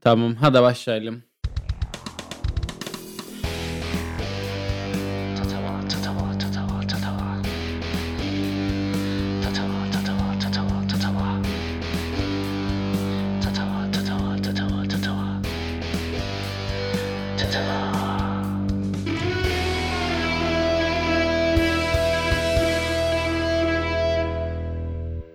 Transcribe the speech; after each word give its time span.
Tamam 0.00 0.34
hadi 0.34 0.62
başlayalım. 0.62 1.22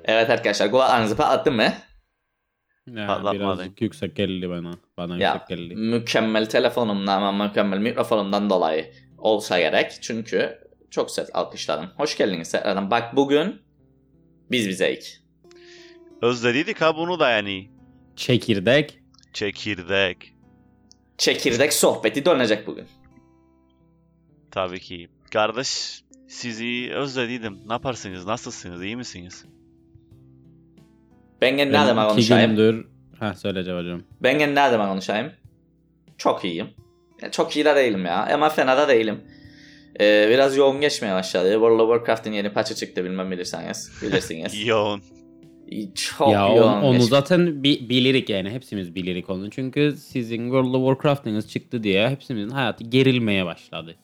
Evet 0.07 0.29
arkadaşlar 0.29 0.71
kulaklarınızı 0.71 1.15
patlattım 1.15 1.55
mı? 1.55 1.73
Ya, 3.05 3.15
Patlatmadın. 3.15 3.39
birazcık 3.57 3.81
yüksek 3.81 4.15
geldi 4.15 4.49
bana. 4.49 4.71
Bana 4.97 5.17
Ya 5.17 5.33
yüksek 5.33 5.57
geldi. 5.57 5.75
mükemmel 5.75 6.45
telefonumdan 6.49 7.21
ama 7.21 7.47
mükemmel 7.47 7.77
mikrofonumdan 7.79 8.49
dolayı 8.49 8.91
olsa 9.17 9.59
gerek. 9.59 9.91
Çünkü 10.01 10.59
çok 10.91 11.11
ses 11.11 11.29
alkışladım. 11.33 11.85
Hoş 11.97 12.17
geldiniz 12.17 12.51
tekrardan. 12.51 12.91
Bak 12.91 13.15
bugün 13.15 13.61
biz 14.51 14.69
bizeyik. 14.69 15.21
Özlediydik 16.21 16.81
ha 16.81 16.97
bunu 16.97 17.19
da 17.19 17.29
yani. 17.29 17.69
Çekirdek. 18.15 18.99
Çekirdek. 19.33 20.33
Çekirdek 21.17 21.73
sohbeti 21.73 22.25
dönecek 22.25 22.67
bugün. 22.67 22.85
Tabii 24.51 24.79
ki. 24.79 25.09
Kardeş 25.33 26.01
sizi 26.27 26.91
özlediydim. 26.93 27.59
Ne 27.67 27.73
yaparsınız? 27.73 28.25
Nasılsınız? 28.25 28.83
İyi 28.83 28.95
misiniz? 28.95 29.45
Ben 31.41 31.57
ne 31.57 31.73
Ben 31.73 31.85
zaman 31.85 32.05
iki 32.05 32.13
konuşayım? 32.13 32.51
gündür... 32.55 32.87
Ha 33.19 33.33
söyle 33.33 33.59
hocam. 33.59 34.01
Ben 34.23 34.39
gene 34.39 34.51
ne 34.55 34.69
zaman 34.69 34.89
konuşayım? 34.89 35.31
Çok 36.17 36.45
iyiyim. 36.45 36.67
Ya, 37.21 37.31
çok 37.31 37.55
iyi 37.55 37.65
de 37.65 37.75
değilim 37.75 38.05
ya. 38.05 38.27
Ama 38.33 38.49
fena 38.49 38.77
da 38.77 38.87
değilim. 38.87 39.21
Ee, 40.01 40.27
biraz 40.29 40.57
yoğun 40.57 40.81
geçmeye 40.81 41.13
başladı. 41.13 41.51
World 41.53 41.79
of 41.79 41.89
Warcraft'ın 41.95 42.31
yeni 42.31 42.49
patch'ı 42.53 42.75
çıktı 42.75 43.03
bilmem 43.05 43.31
bilirseniz. 43.31 43.91
Bilirsiniz. 44.01 44.65
Yoğun. 44.67 45.01
çok 45.95 46.33
ya 46.33 46.47
yoğun 46.47 46.73
onu, 46.73 46.85
onu 46.85 47.01
zaten 47.01 47.63
bi- 47.63 47.89
bilirik 47.89 48.29
yani 48.29 48.49
hepsimiz 48.49 48.95
bilirik 48.95 49.29
onu. 49.29 49.49
Çünkü 49.49 49.95
sizin 49.97 50.43
World 50.43 50.73
of 50.73 50.81
Warcraft'ınız 50.95 51.49
çıktı 51.49 51.83
diye 51.83 52.09
hepsimizin 52.09 52.49
hayatı 52.49 52.83
gerilmeye 52.83 53.45
başladı. 53.45 53.95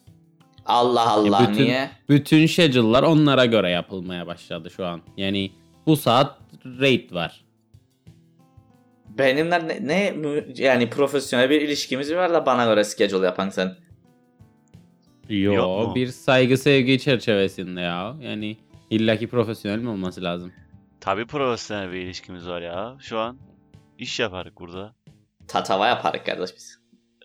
Allah 0.65 1.09
Allah 1.09 1.47
bütün- 1.51 1.63
niye? 1.63 1.89
Bütün 2.09 2.45
schedule'lar 2.45 3.03
onlara 3.03 3.45
göre 3.45 3.69
yapılmaya 3.69 4.27
başladı 4.27 4.69
şu 4.71 4.85
an. 4.85 5.01
Yani 5.17 5.51
bu 5.87 5.97
saat 5.97 6.37
raid 6.65 7.11
var. 7.11 7.41
Benimle 9.21 9.67
ne, 9.67 9.87
ne 9.87 10.43
yani 10.55 10.89
profesyonel 10.89 11.49
bir 11.49 11.61
ilişkimiz 11.61 12.13
var 12.13 12.33
da 12.33 12.45
bana 12.45 12.65
göre 12.65 12.83
schedule 12.83 13.25
yapan 13.25 13.49
sen. 13.49 13.75
Yo 15.29 15.53
Yok 15.53 15.95
bir 15.95 16.07
saygı 16.07 16.57
sevgi 16.57 16.99
çerçevesinde 16.99 17.81
ya. 17.81 18.15
Yani 18.19 18.57
illaki 18.89 19.27
profesyonel 19.27 19.79
mi 19.79 19.89
olması 19.89 20.23
lazım? 20.23 20.53
Tabii 21.01 21.27
profesyonel 21.27 21.91
bir 21.91 21.97
ilişkimiz 21.97 22.47
var 22.47 22.61
ya. 22.61 22.97
Şu 22.99 23.19
an 23.19 23.37
iş 23.97 24.19
yaparız 24.19 24.53
burada. 24.59 24.95
Tatava 25.47 25.87
yaparız 25.87 26.21
kardeş 26.25 26.55
biz. 26.55 26.79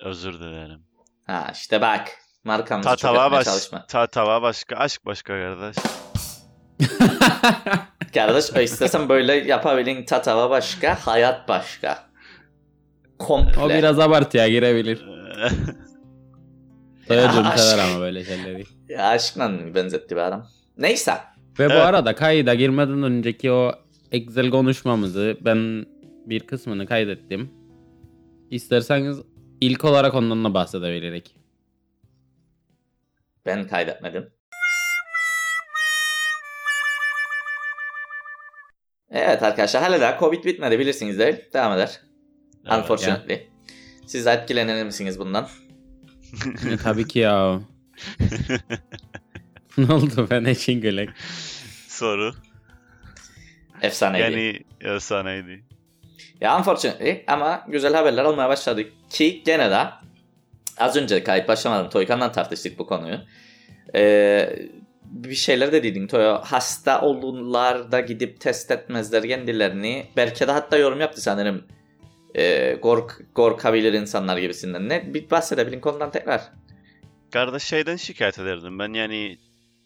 Özür 0.05 0.41
dilerim. 0.41 0.81
Ha 1.27 1.51
işte 1.53 1.81
bak. 1.81 2.09
Markamızı 2.45 2.89
çok 2.89 2.99
Tatava, 2.99 3.25
etmeye 3.27 3.39
baş, 3.39 3.45
çalışma. 3.45 3.87
tatava 3.87 4.43
başka, 4.43 4.77
aşk 4.77 5.07
başka 5.07 5.33
kardeş. 5.33 5.77
Kardeş 8.15 8.45
o 8.57 8.61
istersen 8.61 9.09
böyle 9.09 9.35
yapabilin 9.35 10.05
tatava 10.05 10.51
başka, 10.51 10.95
hayat 11.07 11.49
başka. 11.49 12.07
Komple. 13.19 13.61
o 13.61 13.69
biraz 13.69 13.99
abartıya 13.99 14.49
girebilir. 14.49 15.07
Aşk. 17.11 17.59
sever 17.59 17.85
ama 17.85 18.01
böyle 18.01 18.25
şeyleri. 18.25 18.65
Ya 18.89 19.09
aşkla 19.09 19.75
benzetti 19.75 20.17
bir 20.17 20.21
adam. 20.21 20.47
Neyse. 20.79 21.13
Ve 21.59 21.69
bu 21.69 21.73
Evet. 21.73 21.83
arada 21.83 22.15
kayda 22.15 22.55
girmeden 22.55 23.03
önceki 23.03 23.53
o 23.53 23.73
Excel 24.13 24.51
konuşmamızı 24.51 25.37
ben 25.41 25.87
bir 26.27 26.41
kısmını 26.41 26.87
kaydettim. 26.87 27.51
İsterseniz 28.51 29.21
ilk 29.61 29.85
olarak 29.85 30.15
ondan 30.15 30.45
da 30.45 30.55
bahsedebilirik. 30.55 31.37
Ben 33.47 33.67
kaydetmedim. 33.69 34.31
Evet 39.17 39.43
arkadaşlar 39.43 39.83
hala 39.83 40.01
daha 40.01 40.19
Covid 40.19 40.45
bitmedi 40.45 40.79
bilirsiniz 40.79 41.19
değil. 41.19 41.37
Devam 41.53 41.73
eder. 41.73 42.01
Evet, 42.67 42.79
Unfortunately. 42.79 43.49
Siz 44.07 44.27
de 44.27 44.31
etkilenir 44.31 44.85
misiniz 44.85 45.19
bundan? 45.19 45.49
E, 46.73 46.77
tabii 46.77 47.09
ki 47.09 47.19
ya. 47.19 47.61
ne 49.79 49.93
oldu 49.95 50.27
ben 50.31 50.45
için 50.45 50.81
gülek? 50.81 51.11
Soru. 51.89 52.35
Efsaneydi. 53.83 54.23
Yani 54.23 54.61
efsaneydi. 54.95 55.65
Ya 56.41 56.59
unfortunately 56.59 57.25
ama 57.27 57.65
güzel 57.69 57.95
haberler 57.95 58.25
almaya 58.25 58.49
başladık 58.49 58.93
ki 59.11 59.43
gene 59.45 59.71
de 59.71 59.85
az 60.79 60.97
önce 60.97 61.25
kayıt 61.25 61.49
başlamadan 61.49 61.91
Toykan'la 61.91 62.33
tartıştık 62.33 62.79
bu 62.79 62.87
konuyu. 62.87 63.19
Ee, 63.95 64.59
bir 65.11 65.35
şeyler 65.35 65.73
de 65.73 65.83
dedin 65.83 66.07
Toyo. 66.07 66.39
Hasta 66.43 67.01
olurlar 67.01 67.93
da 67.93 68.01
gidip 68.01 68.41
test 68.41 68.71
etmezler 68.71 69.23
kendilerini. 69.29 70.07
Belki 70.17 70.47
de 70.47 70.53
hatta 70.53 70.77
yorum 70.77 71.01
yaptı 71.01 71.21
sanırım. 71.21 71.65
Ee, 72.35 72.81
kork, 72.81 73.23
korkabilir 73.35 73.93
insanlar 73.93 74.39
gibisinden. 74.39 74.89
Ne? 74.89 75.15
Bir 75.15 75.31
bahsedebilin 75.31 75.81
konudan 75.81 76.11
tekrar. 76.11 76.41
Kardeş 77.33 77.63
şeyden 77.63 77.97
şikayet 77.97 78.39
ederdim. 78.39 78.79
Ben 78.79 78.93
yani 78.93 79.39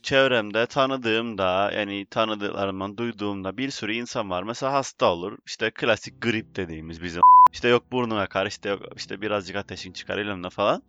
çevremde 0.03 0.67
tanıdığımda 0.67 1.73
yani 1.75 2.07
tanıdıklarımdan 2.11 2.97
duyduğumda 2.97 3.57
bir 3.57 3.71
sürü 3.71 3.93
insan 3.93 4.31
var. 4.31 4.43
Mesela 4.43 4.73
hasta 4.73 5.13
olur. 5.13 5.39
İşte 5.47 5.71
klasik 5.71 6.23
grip 6.23 6.57
dediğimiz 6.57 7.03
bizim. 7.03 7.23
İşte 7.53 7.69
yok 7.69 7.93
burnun 7.93 8.17
akar 8.17 8.47
işte 8.47 8.69
yok 8.69 8.83
işte 8.97 9.21
birazcık 9.21 9.57
ateşin 9.57 9.93
çıkar 9.93 10.19
elimde 10.19 10.51
falan. 10.51 10.83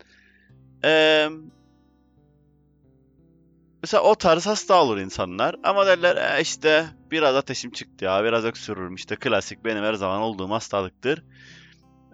Eee 0.83 1.29
Mesela 3.83 4.03
o 4.03 4.15
tarz 4.15 4.47
hasta 4.47 4.83
olur 4.83 4.97
insanlar 4.97 5.55
ama 5.63 5.85
derler 5.85 6.37
"E 6.37 6.41
işte 6.41 6.85
biraz 7.11 7.35
ateşim 7.35 7.71
çıktı 7.71 8.05
ya 8.05 8.23
biraz 8.23 8.45
öksürürüm 8.45 8.95
işte 8.95 9.15
klasik 9.15 9.65
benim 9.65 9.83
her 9.83 9.93
zaman 9.93 10.21
olduğum 10.21 10.49
hastalıktır. 10.49 11.23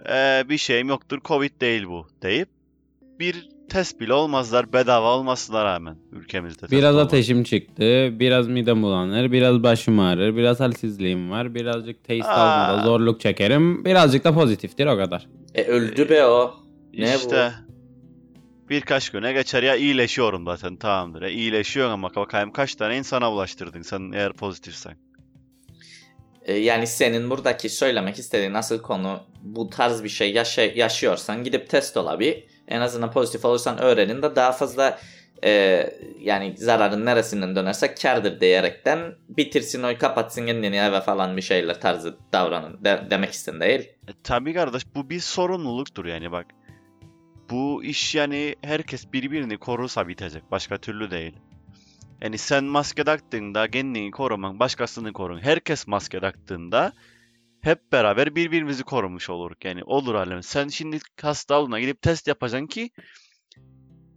Eee, 0.09 0.45
bir 0.49 0.57
şeyim 0.57 0.87
yoktur 0.89 1.19
covid 1.25 1.61
değil 1.61 1.87
bu 1.87 2.07
deyip 2.21 2.49
bir 3.19 3.49
test 3.69 3.99
bile 3.99 4.13
olmazlar 4.13 4.73
bedava 4.73 5.15
olmasına 5.17 5.65
rağmen 5.65 5.97
ülkemizde. 6.11 6.59
test 6.59 6.71
Biraz 6.71 6.95
olmaz. 6.95 7.07
ateşim 7.07 7.43
çıktı, 7.43 8.09
biraz 8.19 8.47
midem 8.47 8.83
bulanır, 8.83 9.31
biraz 9.31 9.63
başım 9.63 9.99
ağrır, 9.99 10.35
biraz 10.35 10.59
halsizliğim 10.59 11.31
var, 11.31 11.55
birazcık 11.55 12.05
Aa. 12.25 12.41
almada 12.41 12.83
zorluk 12.83 13.21
çekerim, 13.21 13.85
birazcık 13.85 14.23
da 14.23 14.33
pozitiftir 14.33 14.85
o 14.85 14.97
kadar. 14.97 15.27
E 15.55 15.63
öldü 15.63 16.09
be 16.09 16.25
o. 16.25 16.55
Ne 16.93 17.15
İşte 17.15 17.53
birkaç 18.69 19.09
güne 19.09 19.33
geçer 19.33 19.63
ya 19.63 19.75
iyileşiyorum 19.75 20.45
zaten 20.45 20.75
tamamdır. 20.75 21.21
E, 21.21 21.31
iyileşiyor 21.31 21.89
ama 21.89 22.15
bakayım 22.15 22.51
kaç 22.51 22.75
tane 22.75 22.97
insana 22.97 23.31
bulaştırdın 23.31 23.81
sen 23.81 24.11
eğer 24.11 24.33
pozitifsen. 24.33 24.97
E, 26.45 26.53
yani 26.53 26.87
senin 26.87 27.29
buradaki 27.29 27.69
söylemek 27.69 28.19
istediğin 28.19 28.53
asıl 28.53 28.81
konu 28.81 29.23
bu 29.41 29.69
tarz 29.69 30.03
bir 30.03 30.09
şey 30.09 30.33
yaşa- 30.33 30.61
yaşıyorsan 30.75 31.43
gidip 31.43 31.69
test 31.69 31.97
bir. 32.19 32.43
En 32.67 32.81
azından 32.81 33.11
pozitif 33.11 33.45
olursan 33.45 33.77
öğrenin 33.81 34.21
de 34.21 34.35
daha 34.35 34.51
fazla 34.51 34.99
e, 35.43 35.83
yani 36.19 36.53
zararın 36.57 37.05
neresinden 37.05 37.55
dönerse 37.55 37.95
kardır 37.95 38.39
diyerekten 38.39 39.15
bitirsin 39.29 39.83
oy 39.83 39.97
kapatsın 39.97 40.45
kendini 40.45 40.75
eve 40.75 41.01
falan 41.01 41.37
bir 41.37 41.41
şeyler 41.41 41.81
tarzı 41.81 42.17
davranın 42.33 42.85
de- 42.85 43.07
demek 43.09 43.31
istin 43.31 43.59
değil. 43.59 43.79
E, 43.79 44.11
tabii 44.23 44.53
kardeş 44.53 44.83
bu 44.95 45.09
bir 45.09 45.19
sorumluluktur 45.19 46.05
yani 46.05 46.31
bak. 46.31 46.45
Bu 47.49 47.83
iş 47.83 48.15
yani 48.15 48.55
herkes 48.61 49.13
birbirini 49.13 49.57
korursa 49.57 50.07
bitecek. 50.07 50.51
Başka 50.51 50.77
türlü 50.77 51.11
değil. 51.11 51.33
Yani 52.21 52.37
sen 52.37 52.63
maske 52.63 53.03
taktığında 53.03 53.71
kendini 53.71 54.11
koruman, 54.11 54.59
başkasını 54.59 55.13
korun. 55.13 55.39
Herkes 55.39 55.87
maske 55.87 56.19
taktığında 56.19 56.93
hep 57.61 57.91
beraber 57.91 58.35
birbirimizi 58.35 58.83
korumuş 58.83 59.29
oluruz. 59.29 59.57
Yani 59.63 59.83
olur 59.83 60.15
alem. 60.15 60.43
Sen 60.43 60.67
şimdi 60.67 60.99
hastalığına 61.21 61.79
gidip 61.79 62.01
test 62.01 62.27
yapacaksın 62.27 62.67
ki 62.67 62.89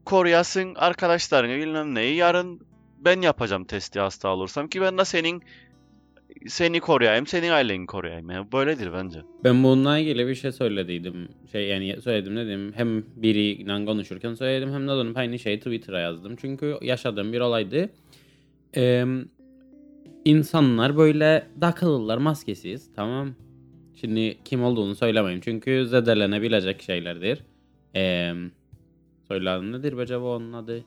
koruyasın 0.04 0.74
arkadaşlarını 0.74 1.56
bilmem 1.56 1.94
neyi. 1.94 2.16
Yarın 2.16 2.60
ben 2.98 3.20
yapacağım 3.20 3.64
testi 3.64 4.00
hasta 4.00 4.28
olursam 4.28 4.68
ki 4.68 4.80
ben 4.80 4.98
de 4.98 5.04
senin 5.04 5.42
seni 6.46 6.80
koruyayım, 6.80 7.26
senin 7.26 7.50
aileni 7.50 7.86
koruyayım. 7.86 8.30
Yani 8.30 8.52
böyledir 8.52 8.92
bence. 8.92 9.18
Ben 9.44 9.64
bununla 9.64 9.98
ilgili 9.98 10.26
bir 10.26 10.34
şey 10.34 10.52
söylediydim. 10.52 11.28
Şey 11.52 11.68
yani 11.68 12.00
söyledim 12.02 12.36
dedim. 12.36 12.72
Hem 12.76 13.04
biriyle 13.16 13.84
konuşurken 13.84 14.34
söyledim 14.34 14.72
hem 14.72 14.88
de 14.88 14.92
dönüp 14.92 15.16
aynı 15.16 15.38
şeyi 15.38 15.58
Twitter'a 15.58 16.00
yazdım. 16.00 16.36
Çünkü 16.36 16.76
yaşadığım 16.82 17.32
bir 17.32 17.40
olaydı. 17.40 17.90
Ee, 18.76 19.04
insanlar 20.24 20.96
böyle 20.96 21.46
takılırlar 21.60 22.18
maskesiz 22.18 22.90
tamam. 22.96 23.34
Şimdi 24.00 24.38
kim 24.44 24.64
olduğunu 24.64 24.94
söylemeyeyim. 24.94 25.40
Çünkü 25.44 25.86
zedelenebilecek 25.86 26.82
şeylerdir. 26.82 27.38
Ee, 27.96 28.32
söyle 29.28 29.72
nedir 29.72 29.98
be 29.98 30.02
acaba 30.02 30.36
onun 30.36 30.52
adı? 30.52 30.84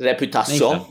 Reputasyon. 0.00 0.72
Neyse. 0.72 0.84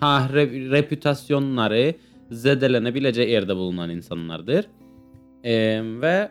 Ha 0.00 0.28
re- 0.32 0.70
reputasyonları 0.70 1.94
zedelenebileceği 2.30 3.30
yerde 3.30 3.56
bulunan 3.56 3.90
insanlardır. 3.90 4.66
Ee, 5.44 5.80
ve 5.84 6.30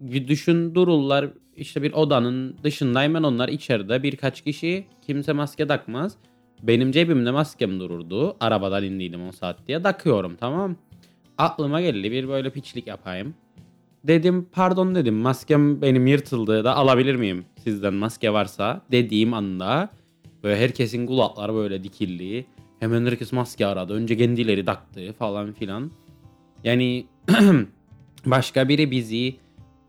bir 0.00 0.28
düşün 0.28 0.74
dururlar 0.74 1.30
işte 1.56 1.82
bir 1.82 1.92
odanın 1.92 2.56
dışındayım 2.62 3.14
onlar 3.14 3.48
içeride 3.48 4.02
birkaç 4.02 4.40
kişi 4.40 4.84
kimse 5.06 5.32
maske 5.32 5.66
takmaz. 5.66 6.16
Benim 6.62 6.92
cebimde 6.92 7.30
maskem 7.30 7.80
dururdu. 7.80 8.36
Arabadan 8.40 8.84
indiydim 8.84 9.28
o 9.28 9.32
saat 9.32 9.68
diye. 9.68 9.82
Takıyorum 9.82 10.36
tamam. 10.40 10.76
Aklıma 11.38 11.80
geldi 11.80 12.12
bir 12.12 12.28
böyle 12.28 12.50
piçlik 12.50 12.86
yapayım. 12.86 13.34
Dedim 14.04 14.48
pardon 14.52 14.94
dedim 14.94 15.14
maskem 15.14 15.82
benim 15.82 16.06
yırtıldı 16.06 16.64
da 16.64 16.76
alabilir 16.76 17.14
miyim 17.14 17.44
sizden 17.64 17.94
maske 17.94 18.32
varsa 18.32 18.82
dediğim 18.90 19.34
anda 19.34 19.88
böyle 20.42 20.60
herkesin 20.60 21.06
kulakları 21.06 21.54
böyle 21.54 21.84
dikildi. 21.84 22.46
Hemen 22.82 23.06
herkes 23.06 23.32
maske 23.32 23.66
aradı. 23.66 23.92
Önce 23.92 24.16
kendileri 24.16 24.64
taktı 24.64 25.12
falan 25.18 25.52
filan. 25.52 25.90
Yani 26.64 27.06
başka 28.26 28.68
biri 28.68 28.90
bizi 28.90 29.36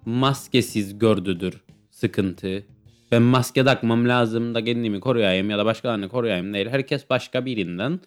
maskesiz 0.05 0.99
gördüdür 0.99 1.63
sıkıntı. 1.91 2.63
Ben 3.11 3.21
maske 3.21 3.63
takmam 3.63 4.09
lazım 4.09 4.55
da 4.55 4.63
kendimi 4.63 4.99
koruyayım 4.99 5.49
ya 5.49 5.57
da 5.57 5.65
başkalarını 5.65 6.09
koruyayım 6.09 6.53
değil. 6.53 6.67
Herkes 6.69 7.09
başka 7.09 7.45
birinden 7.45 7.99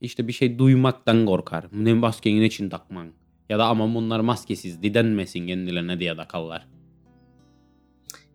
işte 0.00 0.28
bir 0.28 0.32
şey 0.32 0.58
duymaktan 0.58 1.26
korkar. 1.26 1.64
Ne 1.72 1.94
maskenin 1.94 2.42
için 2.42 2.68
takman. 2.68 3.08
Ya 3.48 3.58
da 3.58 3.66
ama 3.66 3.94
bunlar 3.94 4.20
maskesiz 4.20 4.82
denmesin 4.82 5.46
kendilerine 5.46 6.00
diye 6.00 6.16
takarlar. 6.16 6.66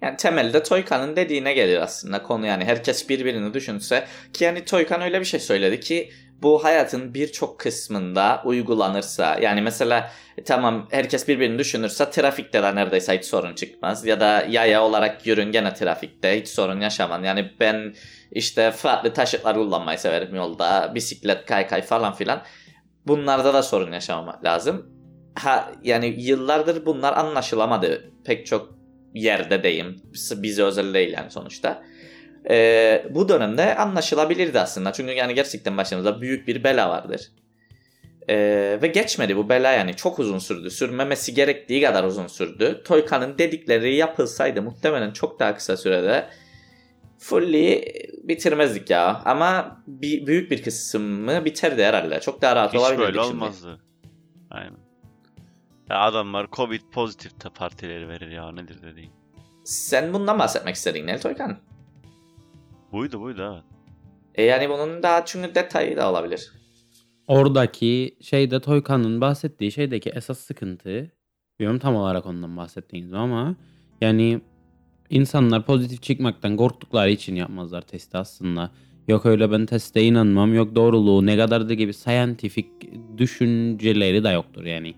Yani 0.01 0.17
temelde 0.17 0.63
Toyka'nın 0.63 1.15
dediğine 1.15 1.53
gelir 1.53 1.77
aslında 1.77 2.23
konu. 2.23 2.45
Yani 2.45 2.65
herkes 2.65 3.09
birbirini 3.09 3.53
düşünse 3.53 4.05
ki 4.33 4.43
yani 4.43 4.65
Toykan 4.65 5.01
öyle 5.01 5.19
bir 5.19 5.25
şey 5.25 5.39
söyledi 5.39 5.79
ki 5.79 6.11
bu 6.41 6.63
hayatın 6.63 7.13
birçok 7.13 7.59
kısmında 7.59 8.41
uygulanırsa 8.45 9.37
yani 9.41 9.61
mesela 9.61 10.11
e, 10.37 10.43
tamam 10.43 10.87
herkes 10.91 11.27
birbirini 11.27 11.59
düşünürse 11.59 12.09
trafikte 12.09 12.63
de 12.63 12.75
neredeyse 12.75 13.17
hiç 13.17 13.25
sorun 13.25 13.55
çıkmaz 13.55 14.05
ya 14.05 14.19
da 14.19 14.45
yaya 14.49 14.83
olarak 14.83 15.27
yürün 15.27 15.51
gene 15.51 15.73
trafikte 15.73 16.41
hiç 16.41 16.47
sorun 16.47 16.81
yaşaman. 16.81 17.23
Yani 17.23 17.51
ben 17.59 17.95
işte 18.31 18.71
farklı 18.71 19.13
taşıtlar 19.13 19.55
kullanmayı 19.55 19.99
severim 19.99 20.35
yolda 20.35 20.91
bisiklet 20.95 21.45
kaykay 21.45 21.81
falan 21.81 22.13
filan. 22.13 22.41
Bunlarda 23.07 23.53
da 23.53 23.63
sorun 23.63 23.91
yaşamamak 23.91 24.43
lazım. 24.43 24.85
Ha 25.35 25.71
yani 25.83 26.15
yıllardır 26.17 26.85
bunlar 26.85 27.17
anlaşılamadı. 27.17 28.11
Pek 28.25 28.45
çok 28.45 28.76
yerde 29.21 29.63
deyim. 29.63 30.01
Bize 30.31 30.63
özel 30.63 30.93
değil 30.93 31.13
yani 31.13 31.31
sonuçta. 31.31 31.83
Ee, 32.49 33.05
bu 33.09 33.29
dönemde 33.29 33.75
anlaşılabilirdi 33.75 34.59
aslında. 34.59 34.93
Çünkü 34.93 35.11
yani 35.13 35.33
gerçekten 35.33 35.77
başımızda 35.77 36.21
büyük 36.21 36.47
bir 36.47 36.63
bela 36.63 36.89
vardır. 36.89 37.21
Ee, 38.29 38.79
ve 38.81 38.87
geçmedi 38.87 39.37
bu 39.37 39.49
bela 39.49 39.71
yani 39.71 39.95
çok 39.95 40.19
uzun 40.19 40.39
sürdü. 40.39 40.71
Sürmemesi 40.71 41.33
gerektiği 41.33 41.81
kadar 41.81 42.03
uzun 42.03 42.27
sürdü. 42.27 42.81
Toyka'nın 42.85 43.37
dedikleri 43.37 43.95
yapılsaydı 43.95 44.61
muhtemelen 44.61 45.11
çok 45.11 45.39
daha 45.39 45.55
kısa 45.55 45.77
sürede 45.77 46.29
fully 47.19 47.85
bitirmezdik 48.23 48.89
ya. 48.89 49.21
Ama 49.25 49.81
bir, 49.87 50.27
büyük 50.27 50.51
bir 50.51 50.63
kısmı 50.63 51.45
biterdi 51.45 51.83
herhalde. 51.83 52.19
Çok 52.19 52.41
daha 52.41 52.55
rahat 52.55 52.73
Hiç 52.73 52.79
olabilirdik 52.79 53.05
böyle 53.07 53.21
şimdi. 53.21 53.33
olmazdı. 53.35 53.79
Aynen. 54.51 54.86
Ya 55.89 55.99
adamlar 55.99 56.47
Covid 56.51 56.81
pozitif 56.91 57.43
de 57.43 57.49
partileri 57.49 58.07
verir 58.09 58.31
ya 58.31 58.51
nedir 58.51 58.81
dediğin. 58.81 59.11
Sen 59.63 60.13
bundan 60.13 60.39
bahsetmek 60.39 60.75
istedin 60.75 61.07
Nel 61.07 61.21
Toykan. 61.21 61.57
Buydu 62.91 63.21
buydu 63.21 63.51
evet. 63.53 63.63
E 64.35 64.43
yani 64.43 64.69
bunun 64.69 65.03
daha 65.03 65.25
çünkü 65.25 65.55
detayı 65.55 65.97
da 65.97 66.11
olabilir. 66.11 66.51
Oradaki 67.27 68.17
şeyde 68.21 68.59
Toyka'nın 68.59 69.21
bahsettiği 69.21 69.71
şeydeki 69.71 70.09
esas 70.09 70.39
sıkıntı 70.39 71.11
bilmiyorum 71.59 71.79
tam 71.79 71.95
olarak 71.95 72.25
ondan 72.25 72.57
bahsettiğiniz 72.57 73.13
ama 73.13 73.55
yani 74.01 74.41
insanlar 75.09 75.65
pozitif 75.65 76.03
çıkmaktan 76.03 76.57
korktukları 76.57 77.09
için 77.09 77.35
yapmazlar 77.35 77.81
testi 77.81 78.17
aslında. 78.17 78.71
Yok 79.07 79.25
öyle 79.25 79.51
ben 79.51 79.65
teste 79.65 80.03
inanmam 80.03 80.53
yok 80.53 80.75
doğruluğu 80.75 81.25
ne 81.25 81.37
kadardı 81.37 81.73
gibi 81.73 81.93
scientific 81.93 82.69
düşünceleri 83.17 84.23
de 84.23 84.29
yoktur 84.29 84.65
yani. 84.65 84.95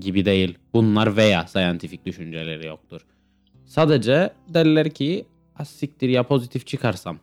Gibi 0.00 0.24
değil. 0.24 0.58
Bunlar 0.74 1.16
veya 1.16 1.46
scientific 1.46 1.98
düşünceleri 2.06 2.66
yoktur. 2.66 3.00
Sadece 3.64 4.30
derler 4.48 4.90
ki 4.90 5.24
az 5.58 5.68
siktir 5.68 6.08
ya 6.08 6.22
pozitif 6.22 6.66
çıkarsam. 6.66 7.18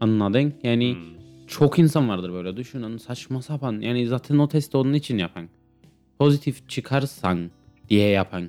Anladın? 0.00 0.54
Yani 0.62 0.92
Hmm. 0.94 1.00
çok 1.46 1.78
insan 1.78 2.08
vardır 2.08 2.32
böyle 2.32 2.56
düşünün 2.56 2.98
saçma 2.98 3.42
sapan. 3.42 3.80
Yani 3.80 4.06
zaten 4.06 4.38
o 4.38 4.48
testi 4.48 4.76
onun 4.76 4.92
için 4.92 5.18
yapan. 5.18 5.48
Pozitif 6.18 6.68
çıkarsan 6.68 7.50
diye 7.88 8.08
yapan. 8.08 8.48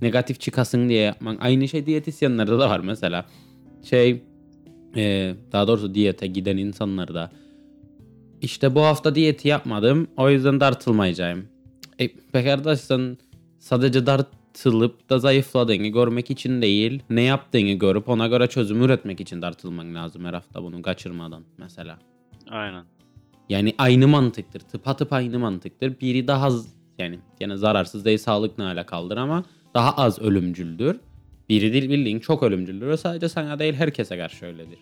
Negatif 0.00 0.40
çıkasın 0.40 0.88
diye 0.88 1.00
yapman. 1.02 1.38
Aynı 1.40 1.68
şey 1.68 1.86
diyetisyenlerde 1.86 2.52
de 2.52 2.56
var 2.56 2.80
mesela. 2.80 3.26
Şey 3.84 4.22
e, 4.96 5.34
daha 5.52 5.68
doğrusu 5.68 5.94
diyete 5.94 6.26
giden 6.26 6.56
insanlarda. 6.56 7.30
İşte 8.42 8.74
bu 8.74 8.80
hafta 8.80 9.14
diyeti 9.14 9.48
yapmadım. 9.48 10.08
O 10.16 10.30
yüzden 10.30 10.60
dartılmayacağım. 10.60 11.44
E, 12.00 12.08
be 12.34 12.44
kardeş 12.44 12.80
sen 12.80 13.18
sadece 13.58 14.06
dartılıp 14.06 15.10
da 15.10 15.18
zayıfladığını 15.18 15.86
görmek 15.86 16.30
için 16.30 16.62
değil, 16.62 17.02
ne 17.10 17.22
yaptığını 17.22 17.72
görüp 17.72 18.08
ona 18.08 18.26
göre 18.26 18.46
çözüm 18.46 18.82
üretmek 18.82 19.20
için 19.20 19.42
dartılman 19.42 19.94
lazım 19.94 20.24
her 20.24 20.34
hafta 20.34 20.62
bunu 20.62 20.82
kaçırmadan 20.82 21.44
mesela. 21.58 21.98
Aynen. 22.50 22.84
Yani 23.48 23.74
aynı 23.78 24.08
mantıktır. 24.08 24.60
Tıpatıp 24.60 25.12
aynı 25.12 25.38
mantıktır. 25.38 26.00
Biri 26.00 26.28
daha 26.28 26.48
yani 26.98 27.18
yine 27.40 27.56
zararsız 27.56 28.04
değil 28.04 28.18
sağlıkla 28.18 28.64
alakalıdır 28.64 29.16
ama 29.16 29.44
daha 29.74 29.92
az 29.92 30.18
ölümcüldür. 30.18 31.00
Biri 31.48 31.72
değil 31.72 31.90
bildiğin 31.90 32.20
çok 32.20 32.42
ölümcüldür 32.42 32.86
ve 32.86 32.96
sadece 32.96 33.28
sana 33.28 33.58
değil 33.58 33.74
herkese 33.74 34.18
karşı 34.18 34.46
öyledir. 34.46 34.78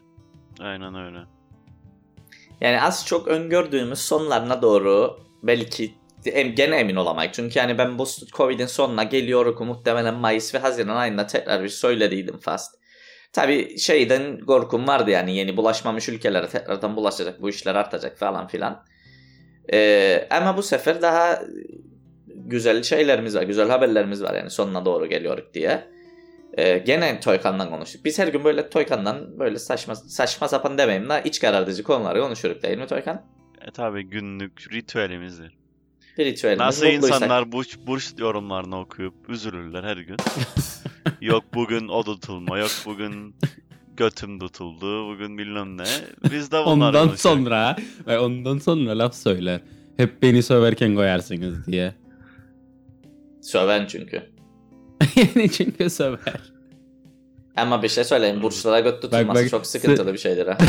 Aynen 0.61 0.95
öyle. 0.95 1.19
Yani 2.61 2.83
az 2.83 3.07
çok 3.07 3.29
öngördüğümüz 3.29 3.99
sonlarına 3.99 4.63
doğru 4.63 5.21
belki 5.43 5.95
em- 6.31 6.55
gene 6.55 6.76
emin 6.76 6.96
olamayız. 6.96 7.32
Çünkü 7.34 7.58
yani 7.58 7.78
ben 7.78 7.99
bu 7.99 8.06
Covid'in 8.32 8.67
sonuna 8.67 9.02
geliyor 9.02 9.61
muhtemelen 9.61 10.14
Mayıs 10.14 10.55
ve 10.55 10.58
Haziran 10.58 10.96
ayında 10.96 11.26
tekrar 11.26 11.62
bir 11.62 11.69
söylediydim 11.69 12.38
fast. 12.38 12.75
Tabi 13.32 13.79
şeyden 13.79 14.41
korkum 14.41 14.89
vardı 14.89 15.10
yani 15.10 15.36
yeni 15.36 15.56
bulaşmamış 15.56 16.08
ülkelere 16.08 16.48
tekrardan 16.48 16.96
bulaşacak 16.96 17.43
bu 17.43 17.48
işler 17.48 17.74
artacak 17.74 18.19
falan 18.19 18.46
filan. 18.46 18.84
Ee, 19.72 20.29
ama 20.31 20.56
bu 20.56 20.62
sefer 20.62 21.03
daha 21.03 21.43
güzel 22.27 22.82
şeylerimiz 22.82 23.36
var, 23.36 23.43
güzel 23.43 23.69
haberlerimiz 23.69 24.22
var 24.22 24.34
yani 24.34 24.51
sonuna 24.51 24.84
doğru 24.84 25.06
geliyoruz 25.06 25.44
diye. 25.55 25.89
Ee, 26.58 26.79
gene 26.79 27.20
Toykan'dan 27.20 27.70
konuştuk. 27.70 28.05
Biz 28.05 28.19
her 28.19 28.29
gün 28.29 28.44
böyle 28.44 28.70
Toykan'dan 28.70 29.39
böyle 29.39 29.58
saçma 29.58 29.94
saçma 29.94 30.48
sapan 30.48 30.79
demeyeyim 30.79 31.08
de 31.08 31.22
iç 31.24 31.41
karartıcı 31.41 31.82
konuları 31.82 32.20
konuşuruz 32.20 32.62
değil 32.62 32.79
mi 32.79 32.86
Toykan? 32.86 33.22
E 33.69 33.70
tabi 33.70 34.03
günlük 34.03 34.72
ritüelimizdir. 34.72 35.66
Ritüelimiz 36.19 36.58
Nasıl 36.61 36.87
mutluysak- 36.87 37.06
insanlar 37.06 37.53
burç, 37.53 37.79
burç 37.87 38.13
yorumlarını 38.19 38.81
okuyup 38.81 39.15
üzülürler 39.29 39.85
her 39.85 39.96
gün. 39.96 40.17
yok 41.20 41.44
bugün 41.55 41.89
o 41.89 42.03
tutulma, 42.05 42.58
yok 42.58 42.70
bugün 42.87 43.35
götüm 43.96 44.39
tutuldu, 44.39 45.08
bugün 45.15 45.39
bilmem 45.39 45.79
ne. 45.79 45.85
Biz 46.32 46.51
de 46.53 46.56
bunları 46.56 46.69
Ondan 46.69 46.93
konuşuyoruz. 46.93 47.20
sonra 47.20 47.77
ve 48.06 48.19
ondan 48.19 48.58
sonra 48.58 48.99
laf 48.99 49.15
söyler. 49.15 49.61
Hep 49.96 50.23
beni 50.23 50.43
söverken 50.43 50.94
koyarsınız 50.94 51.67
diye. 51.67 51.94
Söven 53.43 53.87
çünkü. 53.87 54.23
yani 55.17 55.51
çünkü 55.51 55.91
söver. 55.91 56.53
Ama 57.56 57.82
bir 57.82 57.89
şey 57.89 58.05
söyleyeyim. 58.05 58.43
Burçlara 58.43 58.81
göt 58.81 59.03
tutulması 59.03 59.43
bak, 59.43 59.51
çok 59.51 59.67
sıkıntılı 59.67 60.13
bir 60.13 60.19
şeydir 60.19 60.46
ha. 60.46 60.58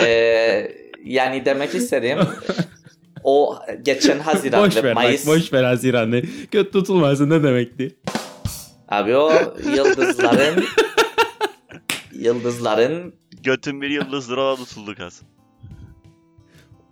Ee, 0.00 0.72
yani 1.04 1.44
demek 1.44 1.74
istediğim 1.74 2.18
o 3.24 3.58
geçen 3.82 4.18
Haziran 4.18 4.66
boş 4.66 4.76
ve 4.76 4.82
ver 4.82 4.94
Mayıs 4.94 5.26
bak 5.26 5.34
boş 5.36 5.52
ver 5.52 5.64
Haziran'ı. 5.64 6.22
Göt 6.50 6.72
tutulması 6.72 7.30
ne 7.30 7.42
demekti? 7.42 7.96
abi 8.88 9.16
o 9.16 9.32
yıldızların 9.76 10.64
yıldızların 12.12 13.14
Götüm 13.42 13.82
bir 13.82 13.90
yıldızdır 13.90 14.36
ona 14.36 14.56
tutuldu. 14.56 14.94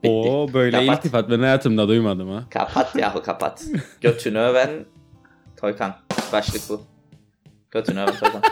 Bitti. 0.02 0.08
Oo 0.08 0.52
böyle 0.52 0.86
Kapat. 0.86 0.98
iltifat 0.98 1.30
ben 1.30 1.38
hayatımda 1.40 1.88
duymadım 1.88 2.30
ha. 2.30 2.44
kapat 2.50 2.96
yahu 2.96 3.22
kapat. 3.22 3.64
Götünü 4.00 4.38
öven 4.38 4.70
Toykan. 5.56 5.94
Başlık 6.32 6.62
bu. 6.68 6.82
Götünü 7.70 8.00
öven 8.00 8.16
Toykan. 8.18 8.42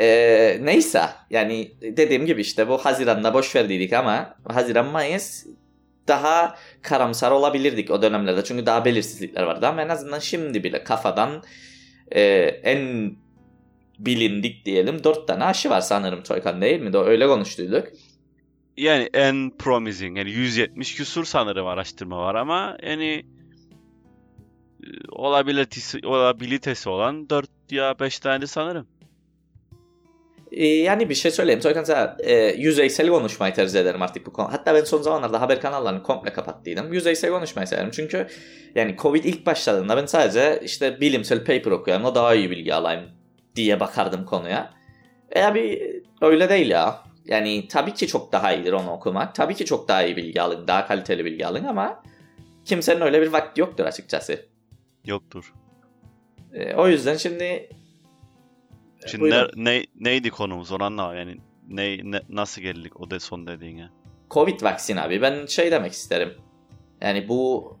Ee, 0.00 0.58
neyse 0.62 1.02
yani 1.30 1.72
dediğim 1.82 2.26
gibi 2.26 2.40
işte 2.40 2.68
bu 2.68 2.78
Haziran'da 2.78 3.34
boş 3.34 3.56
verdiydik 3.56 3.92
ama 3.92 4.34
Haziran 4.48 4.86
Mayıs 4.86 5.46
daha 6.08 6.54
karamsar 6.82 7.30
olabilirdik 7.30 7.90
o 7.90 8.02
dönemlerde. 8.02 8.44
Çünkü 8.44 8.66
daha 8.66 8.84
belirsizlikler 8.84 9.42
vardı 9.42 9.66
ama 9.66 9.82
en 9.82 9.88
azından 9.88 10.18
şimdi 10.18 10.64
bile 10.64 10.84
kafadan 10.84 11.42
e, 12.12 12.22
en 12.62 13.12
bilindik 13.98 14.64
diyelim 14.64 15.04
dört 15.04 15.28
tane 15.28 15.44
aşı 15.44 15.70
var 15.70 15.80
sanırım 15.80 16.22
Toykan 16.22 16.60
değil 16.60 16.80
mi? 16.80 16.96
Öyle 16.96 17.26
konuştuyduk. 17.26 17.88
Yani 18.76 19.08
en 19.14 19.50
promising 19.58 20.18
yani 20.18 20.30
170 20.30 20.94
küsur 20.94 21.24
sanırım 21.24 21.66
araştırma 21.66 22.18
var 22.18 22.34
ama 22.34 22.76
yani 22.82 23.24
e, 24.84 24.88
olabilitesi, 25.08 26.06
olabilitesi 26.06 26.88
olan 26.88 27.30
4 27.30 27.50
ya 27.70 27.98
5 28.00 28.18
tane 28.18 28.46
sanırım. 28.46 28.86
Ee, 30.52 30.66
yani 30.66 31.08
bir 31.08 31.14
şey 31.14 31.30
söyleyeyim. 31.30 31.60
Toykan 31.60 31.84
sana 31.84 32.16
e, 32.20 32.34
yüzeysel 32.34 33.08
konuşmayı 33.08 33.54
tercih 33.54 33.80
ederim 33.80 34.02
artık 34.02 34.26
bu 34.26 34.32
konu. 34.32 34.52
Hatta 34.52 34.74
ben 34.74 34.84
son 34.84 35.02
zamanlarda 35.02 35.40
haber 35.40 35.60
kanallarını 35.60 36.02
komple 36.02 36.32
kapattıydım. 36.32 36.92
Yüzeysel 36.92 37.30
konuşmayı 37.30 37.68
severim. 37.68 37.90
Çünkü 37.92 38.26
yani 38.74 38.96
Covid 38.98 39.24
ilk 39.24 39.46
başladığında 39.46 39.96
ben 39.96 40.06
sadece 40.06 40.60
işte 40.64 41.00
bilimsel 41.00 41.38
paper 41.38 41.70
okuyayım 41.70 42.04
o 42.04 42.14
daha 42.14 42.34
iyi 42.34 42.50
bilgi 42.50 42.74
alayım 42.74 43.04
diye 43.56 43.80
bakardım 43.80 44.24
konuya. 44.24 44.74
E 45.30 45.42
abi 45.42 45.92
öyle 46.20 46.48
değil 46.48 46.70
ya. 46.70 47.02
Yani 47.26 47.68
tabii 47.68 47.94
ki 47.94 48.06
çok 48.06 48.32
daha 48.32 48.52
iyidir 48.52 48.72
onu 48.72 48.90
okumak. 48.90 49.34
Tabii 49.34 49.54
ki 49.54 49.64
çok 49.64 49.88
daha 49.88 50.02
iyi 50.02 50.16
bilgi 50.16 50.42
alın, 50.42 50.68
daha 50.68 50.86
kaliteli 50.86 51.24
bilgi 51.24 51.46
alın 51.46 51.64
ama 51.64 52.02
kimsenin 52.64 53.00
öyle 53.00 53.22
bir 53.22 53.32
vakti 53.32 53.60
yoktur 53.60 53.84
açıkçası. 53.84 54.46
Yoktur. 55.04 55.54
E, 56.52 56.74
o 56.74 56.88
yüzden 56.88 57.16
şimdi 57.16 57.68
Şimdi 59.06 59.22
Buyurun. 59.22 59.50
ne, 59.56 59.70
ne- 59.72 59.86
neydi 60.00 60.30
konumuz 60.30 60.72
onu 60.72 60.84
anla 60.84 61.14
yani 61.14 61.36
ne, 61.68 61.98
ne- 62.10 62.22
nasıl 62.28 62.62
geldik 62.62 63.00
o 63.00 63.10
de 63.10 63.20
son 63.20 63.46
dediğine. 63.46 63.88
Covid 64.30 64.62
vaksin 64.62 64.96
abi 64.96 65.22
ben 65.22 65.46
şey 65.46 65.70
demek 65.70 65.92
isterim. 65.92 66.34
Yani 67.00 67.28
bu 67.28 67.76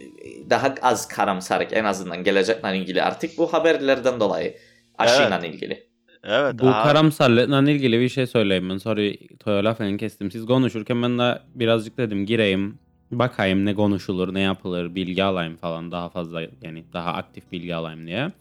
e, 0.00 0.04
daha 0.50 0.74
az 0.82 1.08
karamsarlık 1.08 1.72
en 1.72 1.84
azından 1.84 2.24
gelecekle 2.24 2.76
ilgili 2.78 3.02
artık 3.02 3.38
bu 3.38 3.52
haberlerden 3.52 4.20
dolayı 4.20 4.56
aşıyla 4.98 5.46
ilgili. 5.46 5.92
Evet. 6.24 6.54
Bu 6.58 6.68
aha, 6.68 6.82
karamsarlıkla 6.82 7.70
ilgili 7.70 8.00
bir 8.00 8.08
şey 8.08 8.26
söyleyeyim 8.26 8.70
ben. 8.70 8.78
Sorry 8.78 9.28
lafını 9.46 9.96
kestim. 9.96 10.30
Siz 10.30 10.46
konuşurken 10.46 11.02
ben 11.02 11.18
de 11.18 11.42
birazcık 11.54 11.98
dedim 11.98 12.26
gireyim. 12.26 12.78
Bakayım 13.10 13.64
ne 13.64 13.74
konuşulur, 13.74 14.34
ne 14.34 14.40
yapılır, 14.40 14.94
bilgi 14.94 15.24
alayım 15.24 15.56
falan 15.56 15.92
daha 15.92 16.08
fazla 16.08 16.42
yani 16.62 16.84
daha 16.92 17.12
aktif 17.12 17.52
bilgi 17.52 17.74
alayım 17.74 18.06
diye. 18.06 18.32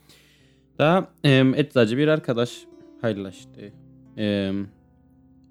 Da 0.82 1.08
em, 1.24 1.56
eczacı 1.56 1.98
bir 1.98 2.08
arkadaş 2.08 2.66
paylaştı. 3.02 3.74
Em, 4.18 4.68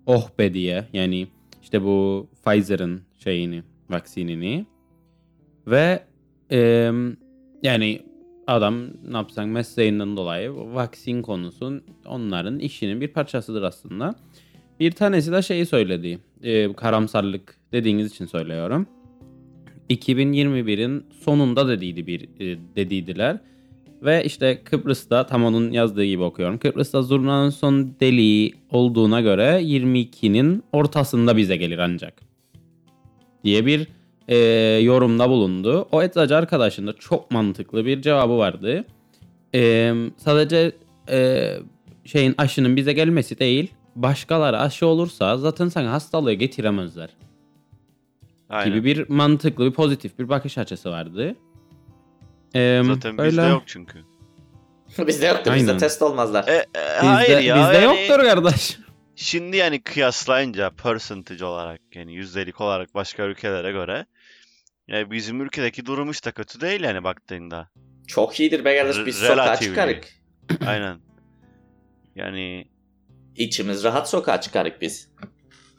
oh 0.06 0.30
be 0.38 0.54
diye 0.54 0.84
yani 0.92 1.28
işte 1.62 1.82
bu 1.82 2.28
Pfizer'ın 2.44 3.02
şeyini, 3.24 3.62
vaksinini 3.90 4.66
ve 5.66 6.02
em, 6.50 7.16
yani 7.62 8.02
adam 8.46 8.80
ne 9.10 9.16
yapsan 9.16 9.48
mesleğinden 9.48 10.16
dolayı 10.16 10.54
vaksin 10.54 11.22
konusu 11.22 11.82
onların 12.06 12.58
işinin 12.58 13.00
bir 13.00 13.08
parçasıdır 13.08 13.62
aslında. 13.62 14.14
Bir 14.80 14.92
tanesi 14.92 15.32
de 15.32 15.42
şeyi 15.42 15.66
söyledi. 15.66 16.18
e, 16.42 16.72
karamsarlık 16.72 17.56
dediğiniz 17.72 18.12
için 18.12 18.26
söylüyorum. 18.26 18.86
2021'in 19.90 21.06
sonunda 21.24 21.68
dediydi 21.68 22.06
bir 22.06 22.22
e, 22.22 22.58
dediydiler. 22.76 23.40
Ve 24.02 24.24
işte 24.24 24.60
Kıbrıs'ta 24.64 25.26
tam 25.26 25.44
onun 25.44 25.72
yazdığı 25.72 26.04
gibi 26.04 26.22
okuyorum. 26.22 26.58
Kıbrıs'ta 26.58 27.02
zurnanın 27.02 27.50
son 27.50 27.94
deliği 28.00 28.54
olduğuna 28.70 29.20
göre 29.20 29.62
22'nin 29.62 30.62
ortasında 30.72 31.36
bize 31.36 31.56
gelir 31.56 31.78
ancak. 31.78 32.14
Diye 33.44 33.66
bir 33.66 33.86
e, 34.28 34.36
yorumda 34.82 35.30
bulundu. 35.30 35.88
O 35.92 36.02
eczacı 36.02 36.36
arkadaşın 36.36 36.86
da 36.86 36.92
çok 36.92 37.30
mantıklı 37.30 37.86
bir 37.86 38.02
cevabı 38.02 38.38
vardı. 38.38 38.84
E, 39.54 39.92
sadece 40.16 40.72
e, 41.10 41.50
şeyin 42.04 42.34
aşının 42.38 42.76
bize 42.76 42.92
gelmesi 42.92 43.38
değil, 43.38 43.70
başkaları 43.96 44.58
aşı 44.58 44.86
olursa 44.86 45.38
zaten 45.38 45.68
sana 45.68 45.92
hastalığı 45.92 46.32
getiremezler 46.32 47.10
aynen. 48.48 48.74
gibi 48.74 48.84
bir 48.84 49.08
mantıklı, 49.08 49.66
bir 49.66 49.72
pozitif 49.72 50.18
bir 50.18 50.28
bakış 50.28 50.58
açısı 50.58 50.90
vardı. 50.90 51.36
E, 52.54 52.82
Zaten 52.86 53.18
böyle- 53.18 53.28
bizde 53.30 53.42
yok 53.42 53.62
çünkü. 53.66 53.98
bizde 54.98 55.26
yoktur. 55.26 55.54
Bizde 55.54 55.70
Aynen. 55.70 55.78
test 55.78 56.02
olmazlar. 56.02 56.48
E, 56.48 56.52
e, 56.54 56.64
Bizde, 56.96 57.06
hayır 57.06 57.38
ya. 57.38 57.56
bizde 57.56 57.84
yani 57.84 58.08
yoktur 58.08 58.24
kardeş. 58.24 58.78
Şimdi 59.16 59.56
yani 59.56 59.82
kıyaslayınca 59.82 60.70
percentage 60.70 61.44
olarak 61.44 61.80
yani 61.94 62.14
yüzdelik 62.14 62.60
olarak 62.60 62.94
başka 62.94 63.22
ülkelere 63.22 63.72
göre 63.72 64.06
yani 64.88 65.10
bizim 65.10 65.40
ülkedeki 65.40 65.86
durum 65.86 66.08
hiç 66.10 66.24
de 66.26 66.32
kötü 66.32 66.60
değil 66.60 66.80
yani 66.80 67.04
baktığında. 67.04 67.68
Çok 68.06 68.40
iyidir 68.40 68.64
be 68.64 68.76
kardeş. 68.78 69.06
Biz 69.06 69.16
sokağa 69.16 69.56
çıkarık. 69.56 70.08
Aynen. 70.66 70.98
Yani 72.16 72.68
İçimiz 73.36 73.84
rahat 73.84 74.10
sokağa 74.10 74.40
çıkarık 74.40 74.80
biz. 74.80 75.10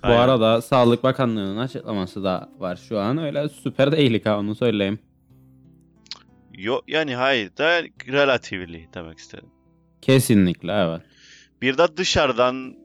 Bu 0.03 0.07
aynen. 0.07 0.17
arada 0.19 0.61
Sağlık 0.61 1.03
Bakanlığı'nın 1.03 1.57
açıklaması 1.57 2.23
da 2.23 2.49
var 2.59 2.79
şu 2.89 2.99
an. 2.99 3.17
Öyle 3.17 3.49
süper 3.49 3.91
değilik 3.91 4.25
ha 4.25 4.37
onu 4.39 4.55
söyleyeyim. 4.55 4.99
Yok 6.61 6.83
yani 6.87 7.15
hayır 7.15 7.57
da 7.57 7.81
relatively 8.07 8.87
demek 8.93 9.17
istedim. 9.17 9.49
Kesinlikle 10.01 10.71
evet. 10.71 11.01
Bir 11.61 11.77
de 11.77 11.97
dışarıdan 11.97 12.75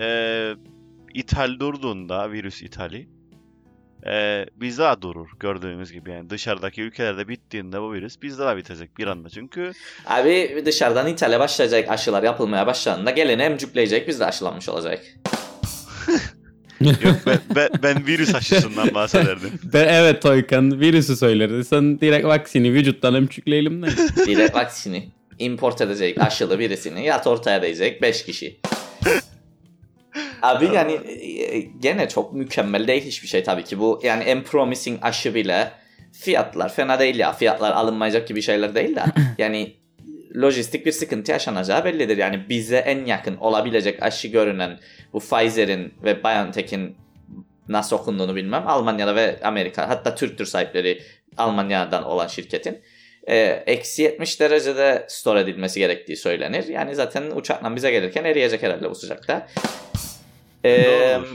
e, 0.00 0.54
ithal 1.14 1.60
durduğunda 1.60 2.32
virüs 2.32 2.62
ithali 2.62 3.08
e, 4.06 4.46
bizde 4.56 4.82
de 4.82 5.02
durur 5.02 5.30
gördüğümüz 5.40 5.92
gibi 5.92 6.10
yani 6.10 6.30
dışarıdaki 6.30 6.82
ülkelerde 6.82 7.28
bittiğinde 7.28 7.80
bu 7.80 7.92
virüs 7.92 8.22
bizde 8.22 8.46
de 8.46 8.56
bitecek 8.56 8.98
bir 8.98 9.06
anda 9.06 9.28
çünkü 9.28 9.72
Abi 10.06 10.62
dışarıdan 10.66 11.06
İtalya 11.06 11.40
başlayacak 11.40 11.88
aşılar 11.88 12.22
yapılmaya 12.22 12.66
başladığında 12.66 13.10
geleni 13.10 13.42
emcükleyecek 13.42 14.08
biz 14.08 14.20
de 14.20 14.24
aşılanmış 14.24 14.68
olacak. 14.68 15.04
yok 16.80 17.16
ben, 17.26 17.38
ben, 17.54 17.68
ben 17.82 18.06
virüs 18.06 18.34
aşısından 18.34 18.94
bahsederdim. 18.94 19.50
Ben, 19.72 19.88
evet 19.88 20.22
Toykan 20.22 20.80
virüsü 20.80 21.16
söylerdi. 21.16 21.64
Sen 21.64 22.00
direkt 22.00 22.26
vaksini 22.26 22.72
vücuttan 22.72 23.14
emçükleyelim 23.14 23.82
de. 23.82 23.86
Direkt 24.26 24.54
vaksini 24.54 25.08
import 25.38 25.80
edecek 25.80 26.20
aşılı 26.20 26.58
birisini 26.58 27.04
yat 27.06 27.26
ortaya 27.26 27.62
diyecek 27.62 28.02
5 28.02 28.24
kişi. 28.24 28.60
Abi 30.42 30.68
yani 30.74 30.92
e, 30.92 31.60
gene 31.60 32.08
çok 32.08 32.32
mükemmel 32.32 32.86
değil 32.86 33.04
hiçbir 33.04 33.28
şey 33.28 33.44
tabii 33.44 33.64
ki 33.64 33.78
bu 33.78 34.00
yani 34.02 34.24
en 34.24 34.42
promising 34.42 34.98
aşı 35.02 35.34
bile 35.34 35.72
fiyatlar 36.12 36.74
fena 36.74 36.98
değil 36.98 37.18
ya 37.18 37.32
fiyatlar 37.32 37.72
alınmayacak 37.72 38.28
gibi 38.28 38.42
şeyler 38.42 38.74
değil 38.74 38.96
de 38.96 39.04
yani 39.38 39.74
lojistik 40.36 40.86
bir 40.86 40.92
sıkıntı 40.92 41.32
yaşanacağı 41.32 41.84
bellidir. 41.84 42.16
Yani 42.16 42.44
bize 42.48 42.76
en 42.76 43.04
yakın 43.04 43.36
olabilecek 43.36 44.02
aşı 44.02 44.28
görünen 44.28 44.78
bu 45.12 45.18
Pfizer'in 45.18 45.94
ve 46.04 46.24
BioNTech'in 46.24 46.96
nasıl 47.68 47.96
okunduğunu 47.96 48.36
bilmem. 48.36 48.68
Almanya'da 48.68 49.14
ve 49.14 49.40
Amerika 49.42 49.88
hatta 49.88 50.14
Türktür 50.14 50.46
sahipleri 50.46 51.02
Almanya'dan 51.36 52.04
olan 52.04 52.26
şirketin 52.26 52.80
e, 53.26 53.36
eksi 53.66 54.02
70 54.02 54.40
derecede 54.40 55.06
store 55.08 55.40
edilmesi 55.40 55.80
gerektiği 55.80 56.16
söylenir. 56.16 56.68
Yani 56.68 56.94
zaten 56.94 57.30
uçakla 57.30 57.76
bize 57.76 57.90
gelirken 57.90 58.24
eriyecek 58.24 58.62
herhalde 58.62 58.90
bu 58.90 58.94
sıcakta. 58.94 59.48
E, 60.64 60.84
Doğrudur. 60.84 61.28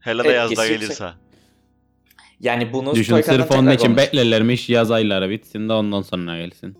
Hele 0.00 0.24
de 0.24 0.28
yazda 0.28 0.52
etkisi 0.52 0.72
yüksek. 0.72 0.98
gelirse. 0.98 1.08
yani 2.40 2.72
bunu 2.72 2.94
Düşün 2.94 3.20
sırf 3.20 3.50
onun 3.50 3.70
için 3.70 3.96
beklerlermiş 3.96 4.68
yaz 4.68 4.90
ayları 4.90 5.30
bitsin 5.30 5.68
de 5.68 5.72
ondan 5.72 6.02
sonra 6.02 6.38
gelsin. 6.38 6.76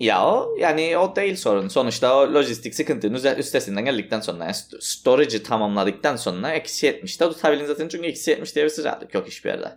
Ya 0.00 0.26
o 0.26 0.56
yani 0.58 0.98
o 0.98 1.16
değil 1.16 1.36
sorun. 1.36 1.68
Sonuçta 1.68 2.16
o 2.16 2.34
lojistik 2.34 2.74
sıkıntının 2.74 3.36
üstesinden 3.36 3.84
geldikten 3.84 4.20
sonra 4.20 4.44
yani 4.44 4.52
st- 4.52 4.80
storage'ı 4.80 5.42
tamamladıktan 5.42 6.16
sonra 6.16 6.52
eksi 6.52 6.86
70'te 6.86 7.28
tutabilin 7.28 7.64
zaten 7.64 7.88
çünkü 7.88 8.06
eksi 8.06 8.30
70 8.30 8.54
diye 8.54 8.64
bir 8.64 8.70
sıcaklık 8.70 9.14
yok 9.14 9.26
hiçbir 9.26 9.50
yerde. 9.50 9.72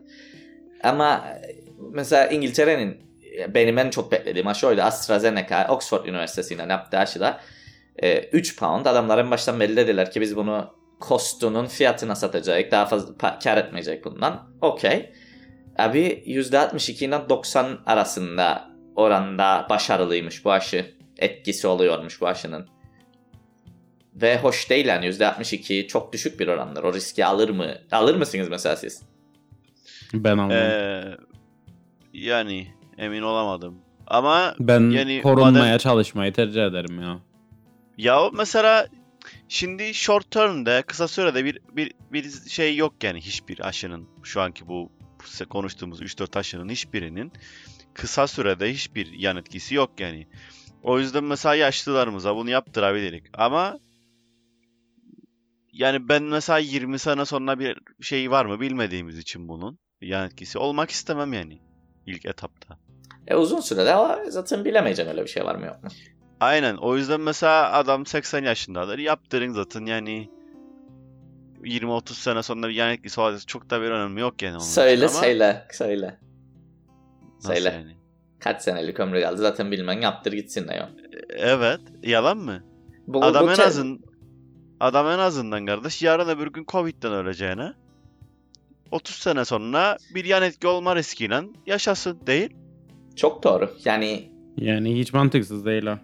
Ama 0.83 1.27
e, 1.27 1.55
mesela 1.91 2.27
İngiltere'nin 2.27 2.97
e, 3.39 3.53
benim 3.53 3.77
en 3.77 3.89
çok 3.89 4.11
beklediğim 4.11 4.47
aşı 4.47 4.67
oydu. 4.67 4.81
AstraZeneca 4.81 5.67
Oxford 5.69 6.05
Üniversitesi'yle 6.05 6.65
yaptığı 6.69 6.97
aşıda 6.97 7.41
e, 8.03 8.19
3 8.19 8.59
pound 8.59 8.85
adamlar 8.85 9.17
en 9.17 9.31
baştan 9.31 9.59
belli 9.59 9.75
dediler 9.75 10.11
ki 10.11 10.21
biz 10.21 10.35
bunu 10.35 10.73
kostunun 10.99 11.65
fiyatına 11.65 12.15
satacak 12.15 12.71
daha 12.71 12.85
fazla 12.85 13.37
kar 13.43 13.57
etmeyecek 13.57 14.05
bundan. 14.05 14.49
Okey. 14.61 15.13
Abi 15.77 16.23
%62 16.25 17.05
ile 17.05 17.29
90 17.29 17.79
arasında 17.85 18.66
oranda 18.97 19.67
başarılıymış 19.69 20.45
bu 20.45 20.51
aşı. 20.51 20.91
Etkisi 21.17 21.67
oluyormuş 21.67 22.21
bu 22.21 22.27
aşının. 22.27 22.67
Ve 24.15 24.37
hoş 24.37 24.69
değil 24.69 24.85
yani 24.85 25.05
%62 25.05 25.87
çok 25.87 26.13
düşük 26.13 26.39
bir 26.39 26.47
orandır. 26.47 26.83
O 26.83 26.93
riski 26.93 27.25
alır 27.25 27.49
mı? 27.49 27.73
Alır 27.91 28.15
mısınız 28.15 28.49
mesela 28.49 28.75
siz? 28.75 29.01
Ben 30.13 30.37
almam. 30.37 30.51
Ee, 30.51 31.17
yani 32.13 32.67
emin 32.97 33.21
olamadım. 33.21 33.75
Ama 34.07 34.55
ben 34.59 34.89
yani 34.89 35.21
korunmaya 35.21 35.75
madem- 35.75 35.79
çalışmayı 35.79 36.33
tercih 36.33 36.63
ederim 36.63 37.01
ya. 37.01 37.19
Ya 37.97 38.29
mesela 38.33 38.87
şimdi 39.49 39.93
short 39.93 40.31
term'de 40.31 40.83
kısa 40.87 41.07
sürede 41.07 41.45
bir 41.45 41.59
bir 41.71 41.91
bir 42.13 42.31
şey 42.49 42.75
yok 42.75 42.93
yani 43.03 43.21
hiçbir 43.21 43.67
aşının 43.67 44.07
şu 44.23 44.41
anki 44.41 44.67
bu 44.67 44.91
size 45.25 45.45
konuştuğumuz 45.45 46.01
3-4 46.01 46.39
aşının 46.39 46.69
hiçbirinin 46.69 47.31
kısa 47.97 48.27
sürede 48.27 48.73
hiçbir 48.73 49.13
yan 49.13 49.37
etkisi 49.37 49.75
yok 49.75 49.99
yani. 49.99 50.27
O 50.83 50.99
yüzden 50.99 51.23
mesela 51.23 51.55
yaşlılarımıza 51.55 52.35
bunu 52.35 52.49
yaptırabilirik. 52.49 53.25
Ama 53.33 53.79
yani 55.73 56.09
ben 56.09 56.23
mesela 56.23 56.59
20 56.59 56.99
sene 56.99 57.25
sonra 57.25 57.59
bir 57.59 57.77
şey 58.01 58.31
var 58.31 58.45
mı 58.45 58.59
bilmediğimiz 58.59 59.17
için 59.17 59.47
bunun 59.47 59.79
yan 60.01 60.27
etkisi 60.27 60.57
olmak 60.57 60.91
istemem 60.91 61.33
yani 61.33 61.61
ilk 62.05 62.25
etapta. 62.25 62.77
E 63.27 63.35
uzun 63.35 63.59
sürede 63.59 63.93
ama 63.93 64.19
zaten 64.29 64.65
bilemeyeceğim 64.65 65.11
öyle 65.11 65.23
bir 65.23 65.29
şey 65.29 65.45
var 65.45 65.55
mı 65.55 65.65
yok 65.65 65.83
mu? 65.83 65.89
Aynen. 66.39 66.75
O 66.75 66.97
yüzden 66.97 67.21
mesela 67.21 67.71
adam 67.73 68.05
80 68.05 68.43
yaşındadır. 68.43 68.99
Yaptırın 68.99 69.53
zaten 69.53 69.85
yani 69.85 70.29
20-30 71.63 72.13
sene 72.13 72.43
sonra 72.43 72.69
bir 72.69 72.73
yan 72.73 72.91
etkisi 72.91 73.21
olacak. 73.21 73.47
Çok 73.47 73.69
da 73.69 73.81
bir 73.81 73.89
önemi 73.89 74.21
yok 74.21 74.41
yani 74.41 74.55
onun 74.55 74.63
Söyle 74.63 75.05
ama 75.05 75.13
söyle 75.13 75.67
söyle. 75.71 76.26
Nasıl 77.37 77.53
söyle. 77.53 77.69
yani? 77.77 77.95
Kaç 78.39 78.61
senelik 78.61 78.99
ömrü 78.99 79.21
kaldı 79.21 79.37
zaten 79.37 79.71
bilmen 79.71 80.01
yaptır 80.01 80.31
gitsin 80.33 80.67
de 80.67 80.73
yok. 80.73 80.89
Evet. 81.29 81.79
Yalan 82.03 82.37
mı? 82.37 82.63
Bu, 83.07 83.23
Adam 83.25 83.47
bu 83.47 83.51
en 83.51 83.57
azın 83.57 84.01
adam 84.79 85.07
en 85.07 85.19
azından 85.19 85.65
kardeş 85.65 86.03
yarın 86.03 86.29
öbür 86.29 86.47
gün 86.47 86.65
Covid'den 86.67 87.13
öleceğine 87.13 87.73
30 88.91 89.15
sene 89.15 89.45
sonra 89.45 89.97
bir 90.15 90.25
yan 90.25 90.43
etki 90.43 90.67
olma 90.67 90.95
riskiyle 90.95 91.41
yaşasın 91.65 92.19
değil. 92.27 92.49
Çok 93.15 93.43
doğru. 93.43 93.71
Yani 93.85 94.31
Yani 94.57 94.99
hiç 94.99 95.13
mantıksız 95.13 95.65
değil 95.65 95.85
o. 95.85 95.97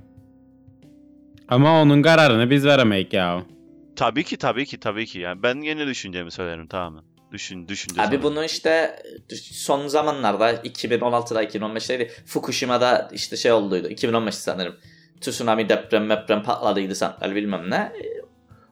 Ama 1.47 1.81
onun 1.81 2.01
kararını 2.01 2.49
biz 2.49 2.65
veremeyik 2.65 3.13
ya. 3.13 3.43
Tabii 3.95 4.23
ki 4.23 4.37
tabii 4.37 4.65
ki 4.65 4.79
tabii 4.79 5.05
ki. 5.05 5.19
Yani 5.19 5.43
ben 5.43 5.61
yeni 5.61 5.87
düşüncemi 5.87 6.31
söylerim 6.31 6.67
tamamen. 6.67 7.03
Düşün 7.33 7.67
düşünce. 7.67 8.01
abi 8.01 8.15
sonra. 8.15 8.23
bunu 8.23 8.43
işte 8.45 9.03
son 9.41 9.87
zamanlarda 9.87 10.53
2016'da 10.53 11.43
2015'teydi 11.43 12.09
Fukushima'da 12.25 13.09
işte 13.13 13.37
şey 13.37 13.51
olduydu. 13.51 13.89
2015 13.89 14.35
sanırım. 14.35 14.75
Tsunami 15.21 15.69
deprem 15.69 16.09
deprem 16.09 16.43
patladıydı 16.43 16.95
santral 16.95 17.35
bilmem 17.35 17.69
ne. 17.69 17.75
E, 17.75 18.23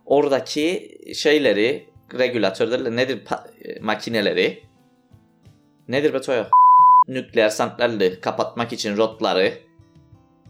Oradaki 0.06 0.98
şeyleri 1.16 1.90
regülatörleri 2.20 2.96
nedir 2.96 3.22
e, 3.66 3.80
makineleri 3.80 4.64
nedir 5.88 6.14
be 6.14 6.22
Toyo? 6.22 6.44
Nükleer 7.08 7.50
santralleri 7.50 8.22
kapatmak 8.22 8.74
için 8.74 8.98
rotları 8.98 9.54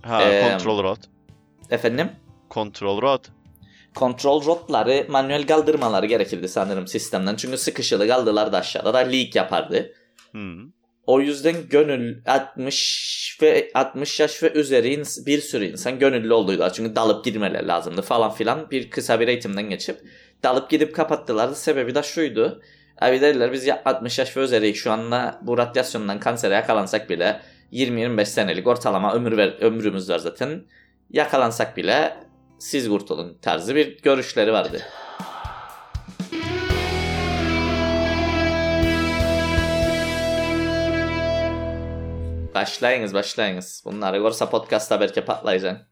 ha 0.01 0.24
Eee, 0.24 0.50
kontrol 0.50 0.84
rot. 0.84 1.00
efendim 1.70 2.10
Kontrol 2.50 3.01
rot. 3.01 3.30
Kontrol 3.95 4.45
rotları 4.45 5.05
manuel 5.10 5.48
kaldırmaları 5.48 6.05
gerekirdi 6.05 6.48
sanırım 6.48 6.88
sistemden. 6.88 7.36
Çünkü 7.36 7.57
sıkışılı 7.57 8.07
kaldılar 8.07 8.51
da 8.51 8.57
aşağıda 8.57 8.93
da 8.93 8.98
leak 8.98 9.36
yapardı. 9.36 9.93
Hı. 10.31 10.48
O 11.05 11.21
yüzden 11.21 11.55
gönül 11.69 12.17
60 12.25 13.38
ve 13.41 13.71
60 13.74 14.19
yaş 14.19 14.43
ve 14.43 14.51
üzeri 14.53 15.03
bir 15.25 15.41
sürü 15.41 15.65
insan 15.65 16.00
gönüllü 16.00 16.33
olduydular. 16.33 16.74
Çünkü 16.74 16.95
dalıp 16.95 17.25
girmeleri 17.25 17.67
lazımdı 17.67 18.01
falan 18.01 18.31
filan. 18.31 18.71
Bir 18.71 18.89
kısa 18.89 19.19
bir 19.19 19.27
eğitimden 19.27 19.69
geçip 19.69 19.98
dalıp 20.43 20.69
gidip 20.69 20.95
kapattılar. 20.95 21.53
Sebebi 21.53 21.95
de 21.95 22.03
şuydu. 22.03 22.62
Abi 23.01 23.21
dediler 23.21 23.51
biz 23.51 23.65
ya 23.65 23.81
60 23.86 24.19
yaş 24.19 24.38
ve 24.38 24.41
üzeri 24.41 24.75
şu 24.75 24.91
anda 24.91 25.39
bu 25.41 25.57
radyasyondan 25.57 26.19
kansere 26.19 26.53
yakalansak 26.53 27.10
bile 27.10 27.41
20-25 27.74 28.25
senelik 28.25 28.67
ortalama 28.67 29.13
ömür 29.13 29.38
ver, 29.38 29.55
ömrümüz 29.62 30.10
var 30.10 30.19
zaten. 30.19 30.63
Yakalansak 31.10 31.77
bile 31.77 32.17
siz 32.62 32.89
kurtulun 32.89 33.38
tarzı 33.41 33.75
bir 33.75 34.01
görüşleri 34.01 34.53
vardı. 34.53 34.82
Başlayınız 42.56 43.13
başlayınız. 43.13 43.84
Bunları 43.86 44.17
görse 44.17 44.50
podcast'ta 44.50 45.00
belki 45.00 45.26
patlayacaksın. 45.26 45.88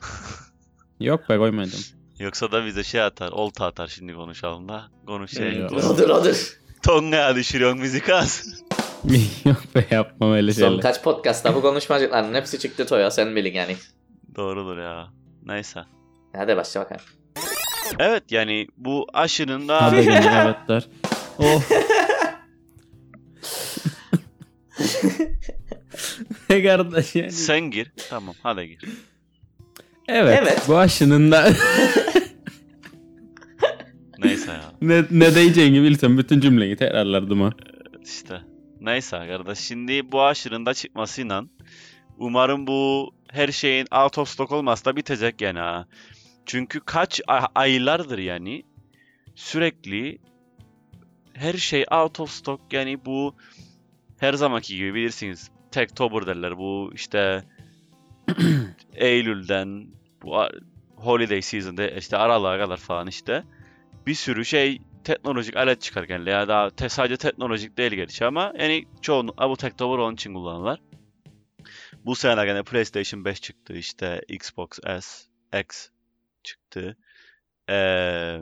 Yok 1.00 1.28
be 1.28 1.36
koymadım. 1.36 1.80
Yoksa 2.18 2.52
da 2.52 2.66
bize 2.66 2.84
şey 2.84 3.02
atar, 3.02 3.32
olta 3.32 3.66
atar 3.66 3.86
şimdi 3.88 4.14
konuşalım 4.14 4.68
da. 4.68 4.84
Konuş 5.06 5.30
şey. 5.30 5.64
Odur 5.64 6.08
odur. 6.08 6.60
Tonga 6.82 7.34
düşürüyorsun 7.36 7.82
bizi 7.82 8.00
kaz. 8.00 8.62
Yok 9.44 9.62
be 9.74 9.86
yapmam 9.90 10.32
öyle 10.32 10.52
Son 10.52 10.68
şeyler. 10.68 10.80
kaç 10.80 11.02
podcast'ta 11.02 11.54
bu 11.54 11.62
konuşmacıkların 11.62 12.34
hepsi 12.34 12.58
çıktı 12.58 12.86
Toya 12.86 13.10
sen 13.10 13.36
bilin 13.36 13.54
yani. 13.54 13.76
Doğrudur 14.36 14.78
ya. 14.78 15.19
Neyse. 15.46 15.80
Hadi 16.36 16.56
başla 16.56 16.80
bakalım. 16.80 17.02
Evet 17.98 18.22
yani 18.30 18.66
bu 18.76 19.06
aşının 19.12 19.68
da 19.68 19.82
Hadi 19.82 20.02
gene 20.04 20.32
evet 20.44 20.56
der. 20.68 20.86
Oh. 21.38 21.62
ne 26.50 26.62
kardeş 26.62 27.14
yani. 27.14 27.32
sen 27.32 27.60
gir. 27.60 27.92
Tamam 28.10 28.34
hadi 28.42 28.68
gir. 28.68 28.84
Evet, 30.08 30.38
Evet. 30.42 30.62
Bu 30.68 30.78
aşının 30.78 31.32
da 31.32 31.48
Neyse 34.18 34.50
ya. 34.52 34.72
ne, 34.82 35.04
ne 35.10 35.34
diyeceğini 35.34 35.82
bilsem 35.82 36.18
bütün 36.18 36.40
cümleyi 36.40 36.76
tekrarlardım 36.76 37.40
ha. 37.40 37.50
İşte. 38.04 38.40
Neyse 38.80 39.16
kardeş. 39.28 39.58
Şimdi 39.58 40.12
bu 40.12 40.22
aşının 40.24 40.66
da 40.66 40.74
çıkmasıyla 40.74 41.44
umarım 42.18 42.66
bu 42.66 43.10
her 43.32 43.48
şeyin 43.48 43.86
out 43.92 44.18
of 44.18 44.28
stock 44.28 44.52
olmazsa 44.52 44.90
da 44.90 44.96
bitecek 44.96 45.40
yani 45.40 45.58
ha. 45.58 45.86
Çünkü 46.46 46.80
kaç 46.80 47.20
ay- 47.26 47.46
aylardır 47.54 48.18
yani 48.18 48.62
sürekli 49.34 50.18
her 51.34 51.54
şey 51.54 51.84
out 51.90 52.20
of 52.20 52.30
stock 52.30 52.60
yani 52.72 53.04
bu 53.04 53.34
her 54.18 54.34
zamanki 54.34 54.76
gibi 54.76 54.94
bilirsiniz. 54.94 55.50
Techtober 55.70 56.26
derler 56.26 56.58
bu 56.58 56.90
işte 56.94 57.44
Eylül'den 58.94 59.86
bu 60.22 60.48
holiday 60.96 61.42
season'da 61.42 61.88
işte 61.88 62.16
aralığa 62.16 62.58
kadar 62.58 62.76
falan 62.76 63.06
işte 63.06 63.44
bir 64.06 64.14
sürü 64.14 64.44
şey 64.44 64.78
teknolojik 65.04 65.56
alet 65.56 65.80
çıkarken 65.80 66.26
ya 66.26 66.48
daha 66.48 66.70
te, 66.70 66.88
sadece 66.88 67.16
teknolojik 67.16 67.76
değil 67.76 67.92
gerçi 67.92 68.24
ama 68.26 68.52
yani 68.58 68.84
çoğunlukla 69.02 69.50
bu 69.50 69.56
Techtober 69.56 69.98
onun 69.98 70.14
için 70.14 70.34
kullanırlar. 70.34 70.80
Bu 72.04 72.14
sene 72.16 72.44
gene 72.44 72.62
PlayStation 72.62 73.24
5 73.24 73.40
çıktı 73.40 73.72
işte 73.72 74.20
Xbox 74.28 74.68
S, 75.00 75.24
X 75.60 75.88
çıktı. 76.42 76.96
Ee, 77.70 78.38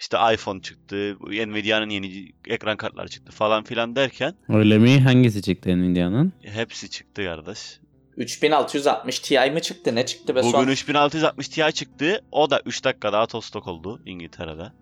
işte 0.00 0.18
iPhone 0.34 0.62
çıktı. 0.62 1.16
Nvidia'nın 1.20 1.90
yeni 1.90 2.32
ekran 2.46 2.76
kartları 2.76 3.08
çıktı 3.08 3.32
falan 3.32 3.64
filan 3.64 3.96
derken 3.96 4.34
Öyle 4.48 4.78
mi? 4.78 5.00
Hangisi 5.00 5.42
çıktı 5.42 5.70
Nvidia'nın? 5.78 6.32
hepsi 6.42 6.90
çıktı 6.90 7.24
kardeş. 7.24 7.80
3660 8.16 9.18
Ti 9.20 9.50
mi 9.50 9.62
çıktı 9.62 9.94
ne 9.94 10.06
çıktı 10.06 10.34
be 10.36 10.40
Bugün 10.40 10.50
son? 10.50 10.66
3660 10.66 11.48
Ti 11.48 11.62
çıktı. 11.74 12.24
O 12.32 12.50
da 12.50 12.62
3 12.66 12.84
dakikada 12.84 13.20
out 13.20 13.34
of 13.34 13.44
stock 13.44 13.66
oldu 13.68 14.02
İngiltere'de. 14.06 14.72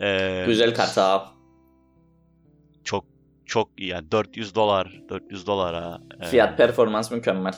Ee, 0.00 0.44
Güzel 0.46 0.74
kart 0.74 0.96
ha. 0.96 1.32
çok 2.84 3.04
çok 3.50 3.70
iyi 3.76 3.88
yani 3.88 4.10
400 4.10 4.54
dolar 4.54 5.02
400 5.08 5.46
dolara 5.46 6.00
e, 6.20 6.26
Fiyat 6.26 6.56
performans 6.56 7.10
mükemmel. 7.10 7.54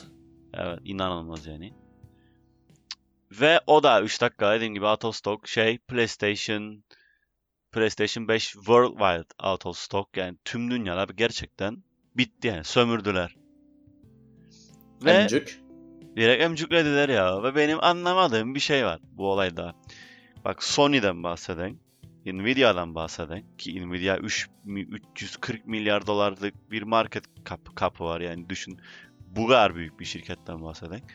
evet 0.53 0.79
inanılmaz 0.85 1.47
yani. 1.47 1.73
Ve 3.31 3.59
o 3.67 3.83
da 3.83 4.01
3 4.01 4.21
dakika 4.21 4.51
dediğim 4.55 4.73
gibi 4.73 4.85
out 4.85 5.05
of 5.05 5.15
stock 5.15 5.47
şey 5.47 5.77
PlayStation 5.77 6.83
PlayStation 7.71 8.27
5 8.27 8.51
worldwide 8.51 9.27
out 9.43 9.65
of 9.65 9.77
stock 9.77 10.17
yani 10.17 10.37
tüm 10.45 10.71
dünyada 10.71 11.07
gerçekten 11.15 11.83
bitti 12.17 12.47
yani 12.47 12.63
sömürdüler. 12.63 13.35
Ve 15.05 15.11
Emcük. 15.11 15.61
direkt 16.15 16.43
emcüklediler 16.43 17.09
ya 17.09 17.43
ve 17.43 17.55
benim 17.55 17.83
anlamadığım 17.83 18.55
bir 18.55 18.59
şey 18.59 18.85
var 18.85 18.99
bu 19.03 19.31
olayda. 19.31 19.75
Bak 20.45 20.63
Sony'den 20.63 21.23
bahseden, 21.23 21.77
Nvidia'dan 22.25 22.95
bahsedeyim 22.95 23.45
ki 23.57 23.89
Nvidia 23.89 24.17
3, 24.17 24.49
340 24.65 25.67
milyar 25.67 26.07
dolarlık 26.07 26.71
bir 26.71 26.83
market 26.83 27.23
kapı, 27.43 27.75
kapı 27.75 28.03
var 28.03 28.21
yani 28.21 28.49
düşün 28.49 28.79
bu 29.35 29.47
kadar 29.47 29.75
büyük 29.75 29.99
bir 29.99 30.05
şirketten 30.05 30.63
bahsedeyim. 30.63 31.05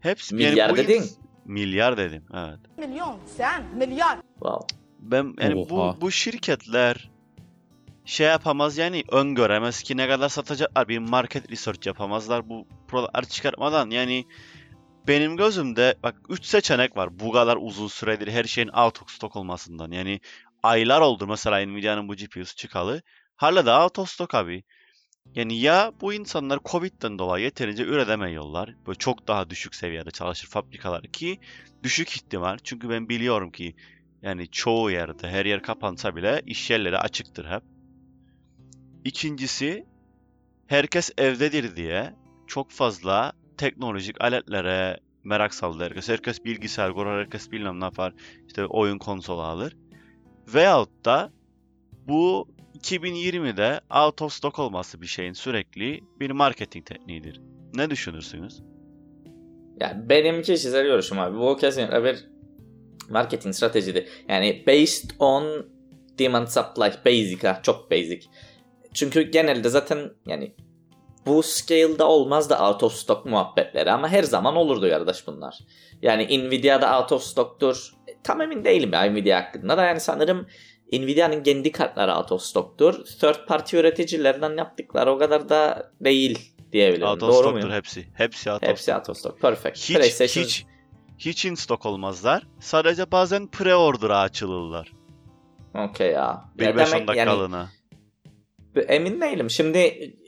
Hepsi 0.00 0.34
milyar 0.34 0.56
yani 0.56 0.76
dedin. 0.76 1.04
Milyar 1.44 1.96
dedim 1.96 2.22
evet. 2.34 2.58
Milyon 2.78 3.18
sen 3.36 3.64
milyar. 3.76 4.18
Wow. 4.32 4.76
Ben 4.98 5.34
yani 5.40 5.54
Oha. 5.54 5.70
bu 5.70 6.00
bu 6.00 6.10
şirketler 6.10 7.10
şey 8.04 8.26
yapamaz 8.26 8.78
yani 8.78 9.04
öngöremez 9.10 9.82
ki 9.82 9.96
ne 9.96 10.08
kadar 10.08 10.28
satacaklar 10.28 10.88
bir 10.88 10.98
market 10.98 11.50
research 11.50 11.86
yapamazlar 11.86 12.48
bu 12.48 12.66
prolar 12.88 13.24
çıkartmadan 13.24 13.90
yani 13.90 14.24
benim 15.08 15.36
gözümde 15.36 15.94
bak 16.02 16.16
3 16.28 16.44
seçenek 16.44 16.96
var 16.96 17.18
bu 17.18 17.32
kadar 17.32 17.58
uzun 17.60 17.88
süredir 17.88 18.28
her 18.28 18.44
şeyin 18.44 18.68
out 18.68 19.02
of 19.02 19.10
stock 19.10 19.36
olmasından 19.36 19.90
yani 19.90 20.20
aylar 20.62 21.00
oldu 21.00 21.26
mesela 21.26 21.66
Nvidia'nın 21.66 22.08
bu 22.08 22.14
GPU'su 22.16 22.56
çıkalı 22.56 23.02
hala 23.36 23.66
da 23.66 23.84
out 23.84 23.98
of 23.98 24.08
stock 24.10 24.34
abi 24.34 24.64
Yani 25.34 25.60
ya 25.60 25.92
bu 26.00 26.12
insanlar 26.14 26.58
Covid'den 26.64 27.18
dolayı 27.18 27.44
yeterince 27.44 27.84
üretemiyorlar. 27.84 28.74
Böyle 28.86 28.98
çok 28.98 29.28
daha 29.28 29.50
düşük 29.50 29.74
seviyede 29.74 30.10
çalışır 30.10 30.48
fabrikalar 30.48 31.02
ki 31.02 31.40
düşük 31.82 32.08
ihtimal. 32.16 32.58
Çünkü 32.64 32.90
ben 32.90 33.08
biliyorum 33.08 33.50
ki 33.50 33.74
yani 34.22 34.48
çoğu 34.50 34.90
yerde 34.90 35.30
her 35.30 35.46
yer 35.46 35.62
kapansa 35.62 36.16
bile 36.16 36.42
iş 36.46 36.70
yerleri 36.70 36.98
açıktır 36.98 37.46
hep. 37.46 37.62
İkincisi 39.04 39.86
herkes 40.66 41.10
evdedir 41.18 41.76
diye 41.76 42.14
çok 42.46 42.70
fazla 42.70 43.32
teknolojik 43.56 44.24
aletlere 44.24 45.00
merak 45.24 45.54
saldı 45.54 45.84
herkes. 45.84 46.08
Herkes 46.08 46.44
bilgisayar 46.44 46.92
kurar, 46.92 47.20
herkes 47.20 47.52
bilmem 47.52 47.80
ne 47.80 47.84
yapar. 47.84 48.14
İşte 48.46 48.66
oyun 48.66 48.98
konsolu 48.98 49.42
alır. 49.42 49.76
Veyahut 50.54 51.04
da 51.04 51.32
bu 52.08 52.48
2020'de 52.78 53.80
out 54.04 54.22
of 54.22 54.32
stock 54.32 54.58
olması 54.58 55.02
bir 55.02 55.06
şeyin 55.06 55.32
sürekli 55.32 56.00
bir 56.20 56.30
marketing 56.30 56.86
tekniğidir. 56.86 57.40
Ne 57.74 57.90
düşünürsünüz? 57.90 58.62
Yani 59.80 60.08
benim 60.08 60.42
kişisel 60.42 60.86
görüşüm 60.86 61.18
abi. 61.18 61.38
Bu 61.38 61.56
kesinlikle 61.56 62.04
bir 62.04 62.28
marketing 63.10 63.54
stratejidi. 63.54 64.08
Yani 64.28 64.64
based 64.66 65.10
on 65.18 65.66
demand 66.18 66.46
supply. 66.46 66.90
Basic 67.06 67.48
ha. 67.48 67.60
Çok 67.62 67.90
basic. 67.90 68.20
Çünkü 68.94 69.22
genelde 69.22 69.68
zaten 69.68 70.10
yani 70.26 70.54
bu 71.26 71.42
scale'da 71.42 72.08
olmaz 72.08 72.50
da 72.50 72.68
out 72.70 72.82
of 72.82 72.92
stock 72.94 73.26
muhabbetleri 73.26 73.90
ama 73.92 74.08
her 74.08 74.22
zaman 74.22 74.56
olurdu 74.56 74.88
kardeş 74.90 75.26
bunlar. 75.26 75.58
Yani 76.02 76.38
Nvidia'da 76.48 77.00
out 77.00 77.12
of 77.12 77.22
stock'tur. 77.22 77.92
E, 78.08 78.12
tam 78.22 78.40
emin 78.40 78.64
değilim 78.64 78.90
ya 78.92 79.02
Nvidia 79.10 79.40
hakkında 79.42 79.76
da 79.76 79.84
yani 79.84 80.00
sanırım 80.00 80.46
Nvidia'nın 80.92 81.42
kendi 81.42 81.72
kartları 81.72 82.14
out 82.16 82.32
of 82.32 82.42
stock'tur. 82.42 83.04
Third 83.04 83.46
party 83.46 83.76
üreticilerden 83.76 84.56
yaptıkları 84.56 85.12
o 85.12 85.18
kadar 85.18 85.48
da 85.48 85.90
değil 86.00 86.52
diyebilirim. 86.72 87.06
Out 87.08 87.22
of 87.22 87.28
Doğru 87.28 87.32
stock'tur 87.32 87.52
muyum? 87.52 87.70
hepsi. 87.70 88.06
Hepsi 88.14 88.50
out 88.52 88.62
Hepsi 88.62 88.82
stock. 88.82 88.98
out 88.98 89.10
of 89.10 89.16
stock. 89.16 89.40
Perfect. 89.40 89.76
Hiç, 89.78 89.96
PlayStation 89.96 90.44
hiç, 90.44 90.64
hiç 91.18 91.44
in 91.44 91.54
stock 91.54 91.86
olmazlar. 91.86 92.46
Sadece 92.60 93.10
bazen 93.12 93.46
pre-order'a 93.46 94.18
açılırlar. 94.20 94.92
Okey 95.74 96.10
ya. 96.10 96.44
Bir 96.58 96.64
Ya 96.64 96.70
5-10 96.70 96.76
demek 96.76 96.92
yani- 96.92 97.06
dakikalığına. 97.06 97.68
Emin 98.88 99.20
değilim. 99.20 99.50
Şimdi 99.50 99.78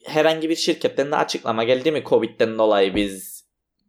herhangi 0.06 0.50
bir 0.50 0.56
şirketten 0.56 1.10
de 1.10 1.16
açıklama 1.16 1.64
geldi 1.64 1.92
mi 1.92 2.02
Covid'den 2.06 2.58
dolayı 2.58 2.94
biz 2.94 3.44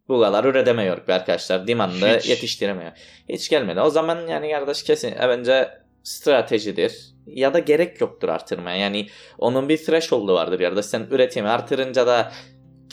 bu 0.08 0.20
kadar 0.20 0.44
üretemiyoruz 0.44 1.10
arkadaşlar. 1.10 1.66
Demand'ı 1.66 2.20
yetiştiremiyor. 2.24 2.92
Hiç 3.28 3.48
gelmedi. 3.48 3.80
O 3.80 3.90
zaman 3.90 4.26
yani 4.26 4.50
kardeş 4.50 4.82
kesin 4.82 5.12
e, 5.12 5.28
bence 5.28 5.68
stratejidir. 6.02 7.14
Ya 7.26 7.54
da 7.54 7.58
gerek 7.58 8.00
yoktur 8.00 8.28
artırmaya. 8.28 8.76
Yani 8.76 9.06
onun 9.38 9.68
bir 9.68 9.76
threshold'u 9.76 10.34
vardır 10.34 10.60
ya 10.60 10.76
da 10.76 10.82
sen 10.82 11.06
üretimi 11.10 11.48
artırınca 11.48 12.06
da 12.06 12.32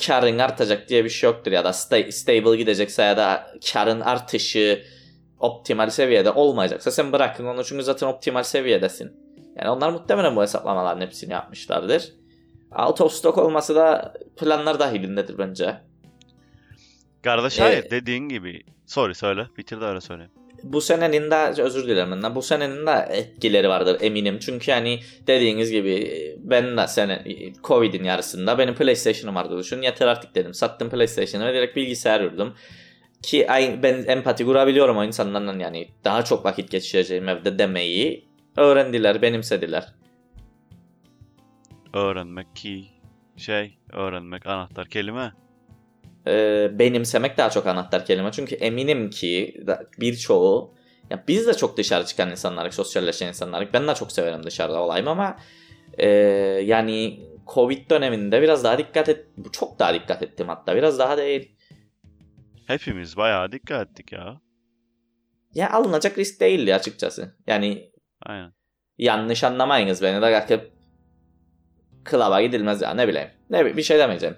karın 0.07 0.39
artacak 0.39 0.89
diye 0.89 1.05
bir 1.05 1.09
şey 1.09 1.29
yoktur 1.29 1.51
ya 1.51 1.63
da 1.63 1.69
sta- 1.69 2.11
stable 2.11 2.57
gidecekse 2.57 3.03
ya 3.03 3.17
da 3.17 3.47
karın 3.73 4.01
artışı 4.01 4.83
optimal 5.39 5.89
seviyede 5.89 6.31
olmayacaksa 6.31 6.91
sen 6.91 7.11
bırakın 7.11 7.45
onu 7.45 7.63
çünkü 7.63 7.83
zaten 7.83 8.07
optimal 8.07 8.43
seviyedesin. 8.43 9.11
Yani 9.57 9.69
onlar 9.69 9.89
muhtemelen 9.89 10.35
bu 10.35 10.41
hesaplamaların 10.41 11.01
hepsini 11.01 11.33
yapmışlardır. 11.33 12.13
Out 12.79 13.01
of 13.01 13.13
stock 13.13 13.37
olması 13.37 13.75
da 13.75 14.13
planlar 14.37 14.79
dahilindedir 14.79 15.37
bence. 15.37 15.77
Kardeş 17.23 17.59
Ee, 17.59 17.61
hayır 17.61 17.89
dediğin 17.89 18.29
gibi. 18.29 18.63
Sorry 18.85 19.15
söyle. 19.15 19.47
Bitir 19.57 19.81
de 19.81 19.85
öyle 19.85 20.01
söyle. 20.01 20.29
Bu 20.63 20.81
senenin 20.81 21.31
de 21.31 21.61
özür 21.61 21.87
dilerim 21.87 22.11
benden. 22.11 22.35
Bu 22.35 22.41
senenin 22.41 22.87
de 22.87 23.07
etkileri 23.09 23.69
vardır 23.69 23.97
eminim. 24.01 24.39
Çünkü 24.39 24.71
hani 24.71 24.99
dediğiniz 25.27 25.71
gibi 25.71 26.35
ben 26.39 26.77
de 26.77 26.87
sene 26.87 27.23
Covid'in 27.63 28.03
yarısında 28.03 28.57
benim 28.57 28.75
PlayStation'ım 28.75 29.35
vardı 29.35 29.57
düşün. 29.57 29.81
Yeter 29.81 30.07
artık 30.07 30.35
dedim. 30.35 30.53
Sattım 30.53 30.89
PlayStation'ı 30.89 31.45
ve 31.47 31.53
direkt 31.53 31.75
bilgisayar 31.75 32.21
yürüdüm. 32.21 32.53
Ki 33.21 33.47
ben 33.83 34.05
empati 34.07 34.45
kurabiliyorum 34.45 34.97
o 34.97 35.03
insanlarla 35.03 35.63
yani 35.63 35.87
daha 36.03 36.23
çok 36.23 36.45
vakit 36.45 36.71
geçireceğim 36.71 37.29
evde 37.29 37.59
demeyi 37.59 38.25
öğrendiler, 38.57 39.21
benimsediler. 39.21 39.93
Öğrenmek 41.95 42.55
ki 42.55 42.85
şey 43.37 43.77
öğrenmek 43.93 44.47
anahtar 44.47 44.87
kelime. 44.87 45.33
Ee, 46.27 46.69
benimsemek 46.79 47.37
daha 47.37 47.49
çok 47.49 47.67
anahtar 47.67 48.05
kelime. 48.05 48.31
Çünkü 48.31 48.55
eminim 48.55 49.09
ki 49.09 49.63
birçoğu 49.99 50.73
ya 51.09 51.23
biz 51.27 51.47
de 51.47 51.53
çok 51.53 51.77
dışarı 51.77 52.05
çıkan 52.05 52.31
insanlarız, 52.31 52.75
sosyalleşen 52.75 53.27
insanlarız. 53.27 53.69
Ben 53.73 53.87
de 53.87 53.95
çok 53.95 54.11
severim 54.11 54.43
dışarıda 54.43 54.81
olayım 54.81 55.07
ama 55.07 55.37
e, 55.97 56.09
yani 56.65 57.19
Covid 57.53 57.89
döneminde 57.89 58.41
biraz 58.41 58.63
daha 58.63 58.77
dikkat 58.77 59.09
et, 59.09 59.25
çok 59.51 59.79
daha 59.79 59.93
dikkat 59.93 60.23
ettim 60.23 60.47
hatta 60.47 60.75
biraz 60.75 60.99
daha 60.99 61.17
değil. 61.17 61.55
Hepimiz 62.67 63.17
bayağı 63.17 63.51
dikkat 63.51 63.89
ettik 63.89 64.11
ya. 64.11 64.41
Ya 65.53 65.71
alınacak 65.71 66.17
risk 66.17 66.41
değildi 66.41 66.75
açıkçası. 66.75 67.35
Yani 67.47 67.91
Aynen. 68.21 68.53
yanlış 68.97 69.43
anlamayınız 69.43 70.01
beni 70.01 70.21
de 70.21 70.31
klaba 72.05 72.41
gidilmez 72.41 72.81
ya 72.81 72.93
ne 72.93 73.07
bileyim. 73.07 73.27
Ne 73.49 73.65
bi- 73.65 73.77
bir 73.77 73.83
şey 73.83 73.99
demeyeceğim. 73.99 74.35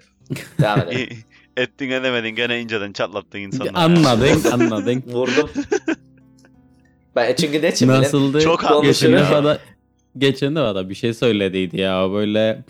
Devam 0.61 0.79
edelim. 0.81 1.17
Ettin 1.57 1.89
edemedin 1.89 2.29
gene 2.29 2.59
inceden 2.61 2.93
çatlattın 2.93 3.39
insanları. 3.39 3.77
Anladın 3.77 4.41
anladın. 4.51 5.03
Vurdum. 5.07 5.49
ben 7.15 7.35
çünkü 7.35 7.61
ne 7.61 7.69
için? 7.69 7.87
Nasıldı? 7.87 8.41
Çok 8.41 8.83
geçen 8.83 9.13
defada 9.13 9.59
geçen 10.17 10.55
defada 10.55 10.89
bir 10.89 10.95
şey 10.95 11.13
söylediydi 11.13 11.79
ya 11.81 12.11
böyle 12.11 12.63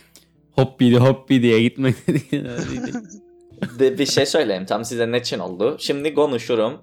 hoppi 0.52 0.98
hoppi 0.98 1.42
diye 1.42 1.62
gitmek 1.62 1.96
de 3.80 3.98
bir 3.98 4.06
şey 4.06 4.26
söyleyeyim 4.26 4.66
tam 4.66 4.86
size 4.86 5.12
ne 5.12 5.18
için 5.20 5.40
oldu. 5.40 5.78
Şimdi 5.80 6.14
konuşurum. 6.14 6.74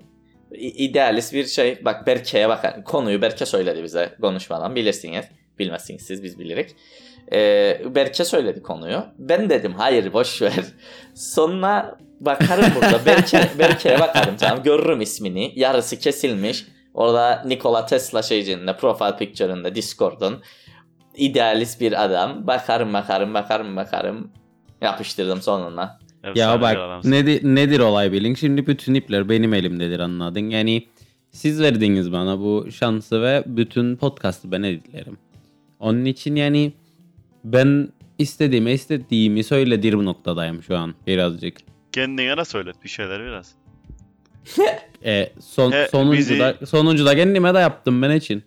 İ- 0.55 0.85
idealist 0.85 1.33
bir 1.33 1.47
şey. 1.47 1.85
Bak 1.85 2.07
Berke'ye 2.07 2.49
bakar. 2.49 2.85
Konuyu 2.85 3.23
Berke 3.23 3.47
söyledi 3.47 3.83
bize 3.83 4.15
konuşmadan. 4.21 4.75
Bilirsiniz. 4.75 5.25
Bilmezsiniz 5.59 6.03
siz 6.03 6.23
biz 6.23 6.39
bilirik. 6.39 6.77
Ee, 7.33 7.83
Berke 7.95 8.25
söyledi 8.25 8.63
konuyu. 8.63 9.05
Ben 9.19 9.51
dedim 9.51 9.75
hayır 9.75 10.13
boş 10.13 10.43
ver. 10.43 10.65
Sonra 11.15 11.99
bakarım 12.21 12.65
burada. 12.75 13.01
Berke, 13.07 13.51
Berke'ye 13.59 14.01
bakarım 14.01 14.37
tamam. 14.37 14.63
Görürüm 14.63 15.01
ismini. 15.01 15.53
Yarısı 15.57 15.99
kesilmiş. 15.99 16.67
Orada 16.95 17.43
Nikola 17.47 17.87
Tesla 17.87 18.23
şeycinde 18.23 18.77
profile 18.77 19.17
picture'ında 19.17 19.75
Discord'un 19.75 20.43
idealist 21.17 21.81
bir 21.81 22.05
adam. 22.05 22.47
Bakarım 22.47 22.93
bakarım 22.93 23.35
bakarım 23.35 23.77
bakarım. 23.77 24.31
Yapıştırdım 24.83 25.43
sonuna. 25.43 25.99
Ya 26.25 26.31
Efsane 26.31 26.57
bir 26.59 26.63
bak 26.63 27.05
nedir, 27.05 27.41
nedir 27.45 27.81
olay 27.81 28.13
bilin. 28.13 28.35
Şimdi 28.35 28.67
bütün 28.67 28.95
ipler 28.95 29.29
benim 29.29 29.55
elimdedir 29.55 30.01
anladın. 30.01 30.51
Yani 30.51 30.87
siz 31.31 31.61
verdiniz 31.61 32.13
bana 32.13 32.41
bu 32.41 32.67
şansı 32.73 33.23
ve 33.23 33.45
bütün 33.47 33.97
podcast'ı 33.97 34.53
ben 34.53 34.63
editlerim. 34.63 35.19
Onun 35.81 36.05
için 36.05 36.37
yani 36.37 36.73
ben 37.45 37.89
istediğime 38.19 38.73
istediğimi 38.73 39.45
söylediğim 39.45 40.05
noktadayım 40.05 40.63
şu 40.63 40.77
an 40.77 40.95
birazcık. 41.07 41.57
Kendine 41.93 42.37
de 42.37 42.45
söylet 42.45 42.85
bir 42.85 42.89
şeyler 42.89 43.21
biraz. 43.21 43.55
E, 45.05 45.33
son, 45.41 45.73
He, 45.73 45.89
sonuncu, 45.93 46.19
bizi- 46.19 46.39
da, 46.39 46.67
sonuncu 46.67 47.07
da 47.07 47.17
kendime 47.17 47.55
de 47.55 47.59
yaptım 47.59 48.03
ben 48.03 48.11
için. 48.11 48.43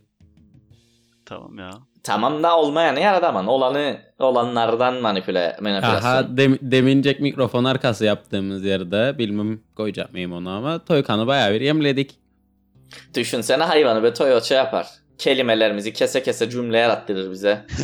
Tamam 1.26 1.60
ya. 1.60 1.72
Tamam 2.04 2.44
da 2.44 2.58
olmayanı 2.58 3.00
yaradaman. 3.00 3.48
Olanı 3.48 3.98
olanlardan 4.20 5.02
manipüle 5.02 5.58
manipülasyon. 5.62 6.10
Aha 6.10 6.38
dem, 6.38 6.58
demincek 6.62 7.20
mikrofon 7.20 7.64
arkası 7.64 8.06
yaptığımız 8.06 8.66
yerde 8.66 9.16
bilmem 9.18 9.60
koyacak 9.76 10.14
mıyım 10.14 10.34
onu 10.34 10.50
ama 10.50 10.86
Toykan'ı 10.86 11.28
bayağı 11.28 11.54
bir 11.54 11.62
yemledik. 11.62 12.16
Düşünsene 13.16 13.64
hayvanı 13.64 14.04
be 14.04 14.14
Toyota 14.14 14.46
şey 14.46 14.58
yapar. 14.58 14.88
Kelimelerimizi 15.18 15.94
kese 15.94 16.24
kese 16.24 16.50
cümle 16.50 16.78
yarattırır 16.78 17.32
bize. 17.32 17.66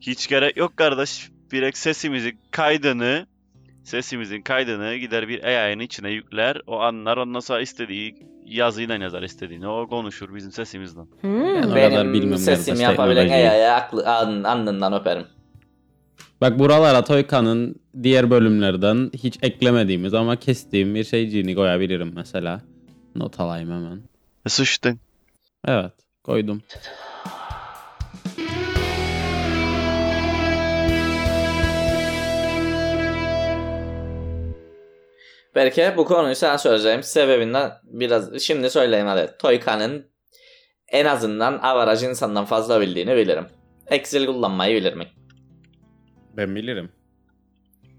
Hiç 0.00 0.28
gerek 0.28 0.56
yok 0.56 0.76
kardeş. 0.76 1.30
Direkt 1.50 1.78
sesimizin 1.78 2.38
kaydını 2.50 3.26
sesimizin 3.84 4.42
kaydını 4.42 4.96
gider 4.96 5.28
bir 5.28 5.44
AI'nin 5.44 5.84
içine 5.84 6.10
yükler. 6.10 6.60
O 6.66 6.80
anlar 6.80 7.16
ondan 7.16 7.40
sonra 7.40 7.60
istediği 7.60 8.14
yazıyla 8.46 8.96
yazar 8.96 9.22
istediğini. 9.22 9.68
O 9.68 9.88
konuşur 9.88 10.34
bizim 10.34 10.52
sesimizle. 10.52 11.00
Ben 11.24 11.62
o 11.62 11.68
kadar 11.68 11.92
Benim 11.92 12.12
bilmem 12.12 12.38
sesim 12.38 12.80
yapabilen. 12.80 13.28
AI'ye 13.28 13.70
aklı, 13.70 14.06
an, 14.06 14.44
alnından 14.44 14.92
öperim. 14.92 15.26
Bak 16.40 16.58
buralara 16.58 17.04
Toyka'nın 17.04 17.74
diğer 18.02 18.30
bölümlerden 18.30 19.10
hiç 19.14 19.38
eklemediğimiz 19.42 20.14
ama 20.14 20.36
kestiğim 20.36 20.94
bir 20.94 21.04
şeyciğini 21.04 21.54
koyabilirim 21.54 22.12
mesela. 22.14 22.60
Not 23.16 23.40
alayım 23.40 23.70
hemen. 23.70 24.00
Sıçtın. 24.48 25.00
Evet 25.68 25.92
koydum. 26.24 26.62
Belki 35.54 35.94
bu 35.96 36.04
konuyu 36.04 36.34
sana 36.34 36.58
söyleyeceğim 36.58 37.02
sebebinden 37.02 37.72
biraz 37.84 38.40
şimdi 38.42 38.70
söyleyeyim 38.70 39.06
hadi. 39.06 39.36
Toyka'nın 39.38 40.06
en 40.88 41.04
azından 41.04 41.58
avaraj 41.58 42.02
insandan 42.02 42.44
fazla 42.44 42.80
bildiğini 42.80 43.16
bilirim. 43.16 43.46
Excel 43.86 44.26
kullanmayı 44.26 44.76
bilirim. 44.76 45.02
Ben 46.36 46.54
bilirim. 46.54 46.92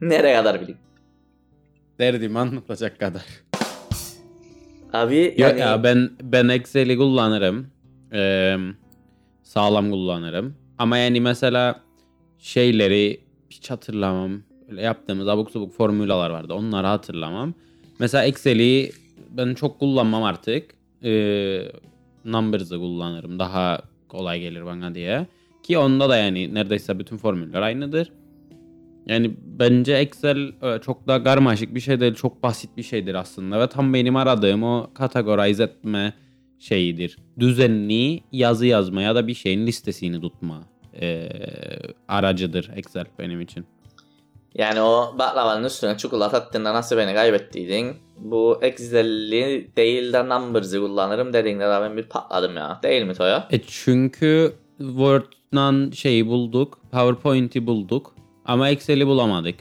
Nereye 0.02 0.36
kadar 0.36 0.62
bileyim? 0.62 0.80
Derdimi 2.00 2.40
anlatacak 2.40 3.00
kadar. 3.00 3.51
Abi 4.94 5.26
Yok 5.26 5.40
yani 5.40 5.60
ya 5.60 5.84
ben 5.84 6.10
ben 6.24 6.48
Excel'i 6.48 6.98
kullanırım. 6.98 7.68
Ee, 8.14 8.58
sağlam 9.44 9.92
kullanırım. 9.92 10.56
Ama 10.78 10.98
yani 10.98 11.22
mesela 11.22 11.80
şeyleri 12.38 13.22
hiç 13.50 13.70
hatırlamam. 13.72 14.42
Öyle 14.70 14.82
yaptığımız 14.82 15.28
abuk 15.28 15.52
sabuk 15.52 15.74
formülalar 15.74 16.30
vardı. 16.30 16.54
Onları 16.54 16.88
hatırlamam. 16.88 17.54
Mesela 18.00 18.24
Excel'i 18.26 18.92
ben 19.30 19.54
çok 19.54 19.80
kullanmam 19.80 20.24
artık. 20.24 20.72
Ee, 21.04 21.62
Numbers'ı 22.26 22.78
kullanırım. 22.78 23.40
Daha 23.40 23.82
kolay 24.08 24.40
gelir 24.40 24.66
bana 24.66 24.96
diye. 24.96 25.28
Ki 25.64 25.78
onda 25.78 26.10
da 26.10 26.18
yani 26.18 26.54
neredeyse 26.54 27.00
bütün 27.00 27.18
formüller 27.18 27.62
aynıdır. 27.62 28.12
Yani 29.06 29.32
bence 29.62 29.94
Excel 29.94 30.52
e, 30.62 30.80
çok 30.82 31.08
da 31.08 31.24
karmaşık 31.24 31.76
bir 31.76 31.80
şey 31.80 32.00
değil. 32.00 32.14
Çok 32.16 32.44
basit 32.44 32.78
bir 32.78 32.84
şeydir 32.84 33.16
aslında. 33.16 33.60
Ve 33.60 33.68
tam 33.68 33.94
benim 33.94 34.16
aradığım 34.16 34.64
o 34.64 34.90
kategorize 34.94 35.64
etme 35.64 36.14
şeyidir. 36.60 37.18
Düzenli 37.40 38.24
yazı 38.32 38.66
yazma 38.66 39.02
ya 39.02 39.16
da 39.16 39.28
bir 39.28 39.34
şeyin 39.34 39.68
listesini 39.68 40.22
tutma 40.22 40.62
e, 41.02 41.30
aracıdır 42.08 42.72
Excel 42.76 43.06
benim 43.20 43.42
için. 43.42 43.66
yani 44.56 44.82
o 44.82 45.16
baklavanın 45.20 45.64
üstüne 45.64 45.98
çikolata 45.98 46.38
attığında 46.38 46.74
nasıl 46.74 46.98
beni 46.98 47.14
kaybettiydin? 47.14 47.96
Bu 48.18 48.60
Excel'i 48.62 49.72
değil 49.78 50.14
de 50.14 50.30
Numbers'ı 50.30 50.80
kullanırım 50.80 51.34
dediğinde 51.34 51.64
de 51.64 51.80
ben 51.82 51.98
bir 51.98 52.04
patladım 52.04 52.58
ya. 52.58 52.80
Değil 52.84 53.04
mi 53.04 53.14
Toya? 53.14 53.48
E 53.52 53.60
çünkü 53.68 54.54
Word'dan 54.78 55.92
şeyi 55.92 56.28
bulduk. 56.28 56.80
PowerPoint'i 56.92 57.68
bulduk. 57.68 58.16
Ama 58.52 58.70
Excel'i 58.70 59.08
bulamadık. 59.08 59.56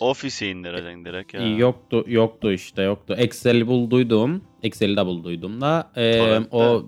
Office'e 0.00 0.50
indireceksin 0.50 1.04
direkt 1.04 1.34
ya. 1.34 1.56
Yoktu 1.56 2.04
yoktu 2.06 2.52
işte 2.52 2.82
yoktu. 2.82 3.14
Excel'i 3.18 3.66
bulduydum. 3.66 4.42
Excel'i 4.62 4.96
de 4.96 5.06
bulduydum 5.06 5.60
da. 5.60 5.90
E, 5.96 6.18
Torrent'te. 6.18 6.56
o 6.56 6.86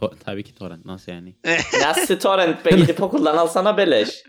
to- 0.00 0.12
tabii 0.24 0.42
ki 0.42 0.54
torrent 0.54 0.84
nasıl 0.84 1.12
yani? 1.12 1.34
Nasıl 1.86 2.18
torrent 2.18 2.64
be 2.66 2.70
gidip 2.70 3.02
okuldan 3.06 3.36
alsana 3.36 3.76
beleş. 3.76 4.22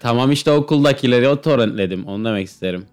Tamam 0.00 0.32
işte 0.32 0.50
okuldakileri 0.50 1.28
o 1.28 1.40
torrentledim. 1.40 2.04
Onu 2.06 2.24
demek 2.24 2.46
isterim. 2.46 2.86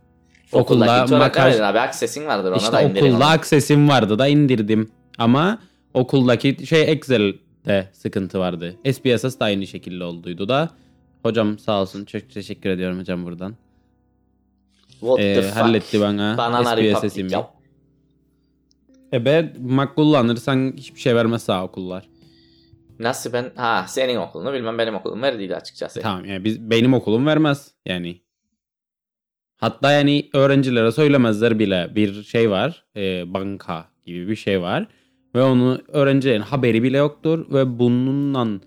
Okuldaki 0.52 0.92
Okulda 0.92 1.32
torrent 1.32 1.36
makaj- 1.36 1.64
abi 1.66 1.80
aksesin 1.80 2.26
vardır 2.26 2.52
ona 2.52 2.56
da 2.56 2.62
İşte 2.64 2.84
indirin 2.90 3.06
okulda 3.06 3.26
onu. 3.26 3.32
aksesim 3.32 3.90
vardı 3.90 4.20
da 4.20 4.28
indirdim. 4.28 4.92
Ama 5.18 5.60
okuldaki 5.94 6.68
şey 6.68 6.92
Excel'de 6.92 7.90
sıkıntı 7.94 8.40
vardı. 8.40 8.76
SPSS 8.92 9.40
da 9.40 9.46
aynı 9.46 9.68
şekilde 9.68 10.04
olduydu 10.04 10.50
da. 10.50 10.70
Hocam 11.26 11.60
sağ 11.60 11.82
olsun. 11.82 12.06
Çok 12.06 12.30
teşekkür 12.30 12.70
ediyorum 12.70 13.00
hocam 13.00 13.26
buradan. 13.26 13.56
What 14.90 15.20
Ee, 15.20 15.34
the 15.36 15.42
fuck? 15.42 15.56
halletti 15.56 16.02
bana 16.02 16.38
Banana 16.38 16.78
Republic 16.78 16.96
SPSS'imi. 17.10 17.32
ya. 17.34 17.50
E 19.14 19.26
be 19.26 19.54
Mac 19.60 19.94
kullanırsan 19.96 20.74
hiçbir 20.78 21.00
şey 21.00 21.16
vermez 21.16 21.44
sağ 21.44 21.64
okullar. 21.64 22.10
Nasıl 23.00 23.34
ben? 23.34 23.52
Ha 23.56 23.86
senin 23.88 24.16
okulunu 24.16 24.54
bilmem 24.54 24.78
benim 24.78 24.96
okulum 24.96 25.22
verdiydi 25.22 25.56
açıkçası. 25.56 26.02
Tamam 26.02 26.26
yani 26.26 26.44
biz 26.44 26.70
benim 26.70 26.94
okulum 26.94 27.26
vermez 27.26 27.72
yani. 27.86 28.22
Hatta 29.58 29.92
yani 29.92 30.30
öğrencilere 30.34 30.92
söylemezler 30.92 31.60
bile 31.60 31.92
bir 31.96 32.24
şey 32.24 32.50
var. 32.50 32.86
e, 32.96 33.34
banka 33.34 33.86
gibi 34.06 34.28
bir 34.28 34.36
şey 34.36 34.62
var. 34.62 34.88
Ve 35.36 35.44
onu 35.44 35.82
öğrencilerin 35.88 36.42
haberi 36.42 36.84
bile 36.84 36.98
yoktur. 36.98 37.54
Ve 37.54 37.80
bununla 37.80 38.60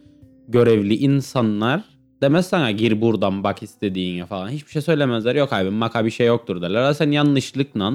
görevli 0.48 0.94
insanlar 0.96 1.84
demez 2.22 2.46
sana 2.46 2.70
gir 2.70 3.00
buradan 3.00 3.44
bak 3.44 3.62
istediğine 3.62 4.26
falan. 4.26 4.48
Hiçbir 4.48 4.70
şey 4.70 4.82
söylemezler. 4.82 5.34
Yok 5.34 5.52
abi 5.52 5.70
maka 5.70 6.04
bir 6.04 6.10
şey 6.10 6.26
yoktur 6.26 6.62
derler. 6.62 6.92
Sen 6.92 7.10
yanlışlıkla 7.10 7.92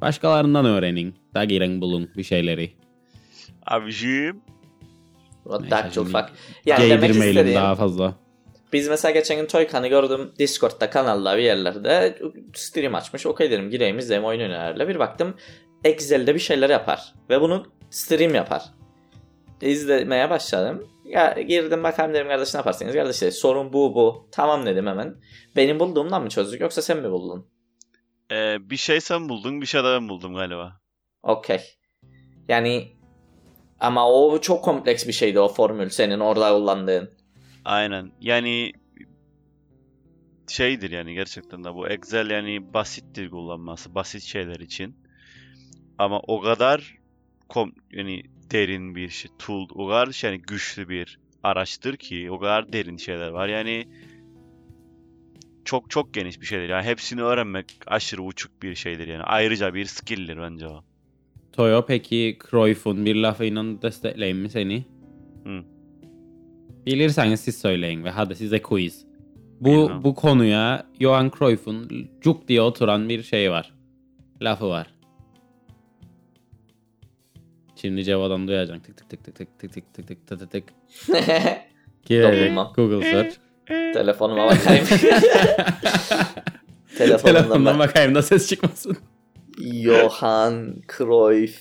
başkalarından 0.00 0.64
öğrenin. 0.64 1.14
Da 1.34 1.44
girin 1.44 1.80
bulun 1.80 2.10
bir 2.16 2.22
şeyleri. 2.22 2.72
Abiciğim. 3.66 4.40
What 5.42 5.94
şimdi 5.94 6.10
fuck. 6.10 6.24
Yani 6.66 6.90
demek 6.90 7.10
istediğim 7.10 7.54
daha 7.54 7.74
fazla. 7.74 8.14
biz 8.72 8.88
mesela 8.88 9.12
geçen 9.12 9.36
gün 9.36 9.46
Toykan'ı 9.46 9.88
gördüm 9.88 10.32
Discord'da 10.38 10.90
kanalda 10.90 11.36
bir 11.38 11.42
yerlerde 11.42 12.18
stream 12.54 12.94
açmış. 12.94 13.26
Okey 13.26 13.50
dedim 13.50 13.70
gireyim 13.70 13.98
izleyeyim 13.98 14.28
oyun 14.28 14.40
oynarlarla. 14.40 14.88
Bir 14.88 14.98
baktım 14.98 15.34
Excel'de 15.84 16.34
bir 16.34 16.40
şeyler 16.40 16.70
yapar. 16.70 17.14
Ve 17.30 17.40
bunu 17.40 17.66
stream 17.90 18.34
yapar. 18.34 18.62
İzlemeye 19.62 20.30
başladım. 20.30 20.88
Ya 21.14 21.32
girdim 21.32 21.82
bakayım 21.82 22.14
dedim 22.14 22.28
kardeş 22.28 22.54
ne 22.54 22.58
yaparsınız? 22.58 22.94
Kardeş 22.94 23.22
dedi, 23.22 23.32
sorun 23.32 23.72
bu 23.72 23.94
bu. 23.94 24.28
Tamam 24.32 24.66
dedim 24.66 24.86
hemen. 24.86 25.16
Benim 25.56 25.80
bulduğumdan 25.80 26.22
mı 26.22 26.28
çözdük 26.28 26.60
yoksa 26.60 26.82
sen 26.82 26.98
mi 26.98 27.10
buldun? 27.10 27.46
Ee, 28.32 28.56
bir 28.70 28.76
şey 28.76 29.00
sen 29.00 29.28
buldun, 29.28 29.60
bir 29.60 29.66
şey 29.66 29.80
de 29.80 29.84
ben 29.84 30.08
buldum 30.08 30.34
galiba. 30.34 30.80
Okey. 31.22 31.60
Yani 32.48 32.96
ama 33.80 34.10
o 34.10 34.40
çok 34.40 34.64
kompleks 34.64 35.06
bir 35.06 35.12
şeydi 35.12 35.40
o 35.40 35.48
formül 35.48 35.88
senin 35.88 36.20
orada 36.20 36.52
kullandığın. 36.52 37.10
Aynen. 37.64 38.12
Yani 38.20 38.72
şeydir 40.48 40.90
yani 40.90 41.14
gerçekten 41.14 41.64
de 41.64 41.74
bu 41.74 41.88
Excel 41.88 42.30
yani 42.30 42.74
basittir 42.74 43.30
kullanması, 43.30 43.94
basit 43.94 44.22
şeyler 44.22 44.60
için. 44.60 44.96
Ama 45.98 46.20
o 46.20 46.40
kadar 46.40 46.98
kom 47.48 47.72
yani 47.92 48.22
derin 48.54 48.94
bir 48.94 49.08
şey, 49.08 49.30
tool, 49.38 49.68
o 49.74 49.88
kadar 49.88 50.12
şey, 50.12 50.30
yani 50.30 50.42
güçlü 50.42 50.88
bir 50.88 51.18
araçtır 51.42 51.96
ki 51.96 52.30
o 52.30 52.38
kadar 52.38 52.72
derin 52.72 52.96
şeyler 52.96 53.28
var. 53.28 53.48
Yani 53.48 53.88
çok 55.64 55.90
çok 55.90 56.14
geniş 56.14 56.40
bir 56.40 56.46
şeydir. 56.46 56.68
Yani 56.68 56.84
hepsini 56.84 57.22
öğrenmek 57.22 57.66
aşırı 57.86 58.22
uçuk 58.22 58.62
bir 58.62 58.74
şeydir 58.74 59.08
yani. 59.08 59.22
Ayrıca 59.22 59.74
bir 59.74 59.84
skill'dir 59.84 60.38
bence 60.38 60.68
o. 60.68 60.84
Toyo 61.52 61.84
peki 61.86 62.38
Cruyff'un 62.50 63.06
bir 63.06 63.16
lafıyla 63.16 63.82
destekleyin 63.82 64.36
mi 64.36 64.50
seni? 64.50 64.84
Hı. 65.44 65.64
Bilirseniz 66.86 67.40
siz 67.40 67.58
söyleyin 67.58 68.04
ve 68.04 68.10
hadi 68.10 68.36
size 68.36 68.62
quiz. 68.62 69.06
Bu 69.60 69.70
Bilmem. 69.70 70.04
bu 70.04 70.14
konuya 70.14 70.86
Johan 71.00 71.32
Cruyff'un 71.38 72.08
cuk 72.20 72.48
diye 72.48 72.62
oturan 72.62 73.08
bir 73.08 73.22
şey 73.22 73.50
var. 73.50 73.74
Lafı 74.42 74.68
var. 74.68 74.93
Şimdi 77.84 78.04
cevadan 78.04 78.48
duyacaksın. 78.48 78.82
Tık 78.82 79.08
tık 79.08 79.24
tık 79.24 79.36
tık 79.36 79.58
tık 79.58 79.58
tık 79.58 79.94
tık 79.94 79.94
tık 79.94 80.06
tık 80.06 80.26
tık 80.26 80.38
tık 80.38 80.50
tık. 80.50 80.64
Girecek 82.04 82.48
Tamam. 82.48 82.72
Google 82.76 83.10
search. 83.10 83.34
Telefonuma 83.94 84.46
bakayım. 84.46 84.86
Telefonumdan 86.98 87.18
Telefondan 87.18 87.78
bak. 87.78 87.88
bakayım 87.88 88.14
da 88.14 88.22
ses 88.22 88.48
çıkmasın. 88.48 88.96
Johan 89.72 90.76
Cruyff. 90.96 91.60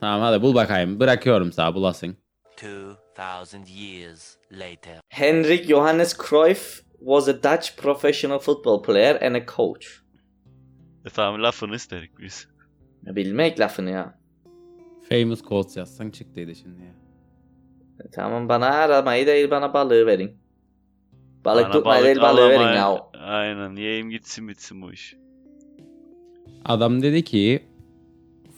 Tamam 0.00 0.20
hadi 0.20 0.42
bul 0.42 0.54
bakayım. 0.54 1.00
Bırakıyorum 1.00 1.52
sana 1.52 1.74
bulasın. 1.74 2.16
2,000 2.52 3.64
years 3.66 4.36
later. 4.52 5.00
Henrik 5.08 5.68
Johannes 5.68 6.16
Cruyff 6.28 6.80
was 6.98 7.28
a 7.28 7.42
Dutch 7.42 7.76
professional 7.76 8.38
football 8.38 8.82
player 8.82 9.22
and 9.22 9.34
a 9.34 9.46
coach. 9.56 9.86
E 11.06 11.10
tamam 11.10 11.42
lafını 11.42 11.74
isterik 11.74 12.18
biz. 12.18 12.48
Bilmek 13.02 13.60
lafını 13.60 13.90
ya. 13.90 14.21
Famous 15.08 15.42
quotes 15.42 15.76
yazsan 15.76 16.10
çıktıydı 16.10 16.54
şimdi 16.54 16.80
ya. 16.82 16.92
Tamam 18.12 18.48
bana 18.48 18.66
aramayı 18.66 19.26
değil 19.26 19.50
bana 19.50 19.74
balığı 19.74 20.06
verin. 20.06 20.30
Balık 21.44 21.64
Bana 21.64 21.72
tutmayı 21.72 22.04
değil 22.04 22.16
balık 22.16 22.38
balığı 22.38 22.48
verin 22.50 22.60
alamay- 22.60 22.76
ya. 22.76 23.06
Aynen 23.24 23.76
yiyeyim 23.76 24.10
gitsin 24.10 24.48
bitsin 24.48 24.82
bu 24.82 24.92
iş. 24.92 25.16
Adam 26.64 27.02
dedi 27.02 27.24
ki 27.24 27.62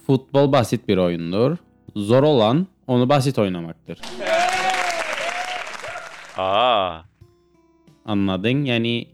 futbol 0.06 0.52
basit 0.52 0.88
bir 0.88 0.96
oyundur. 0.98 1.56
Zor 1.96 2.22
olan 2.22 2.66
onu 2.86 3.08
basit 3.08 3.38
oynamaktır. 3.38 3.98
Aa. 6.36 7.00
Anladın? 8.04 8.64
Yani 8.64 9.08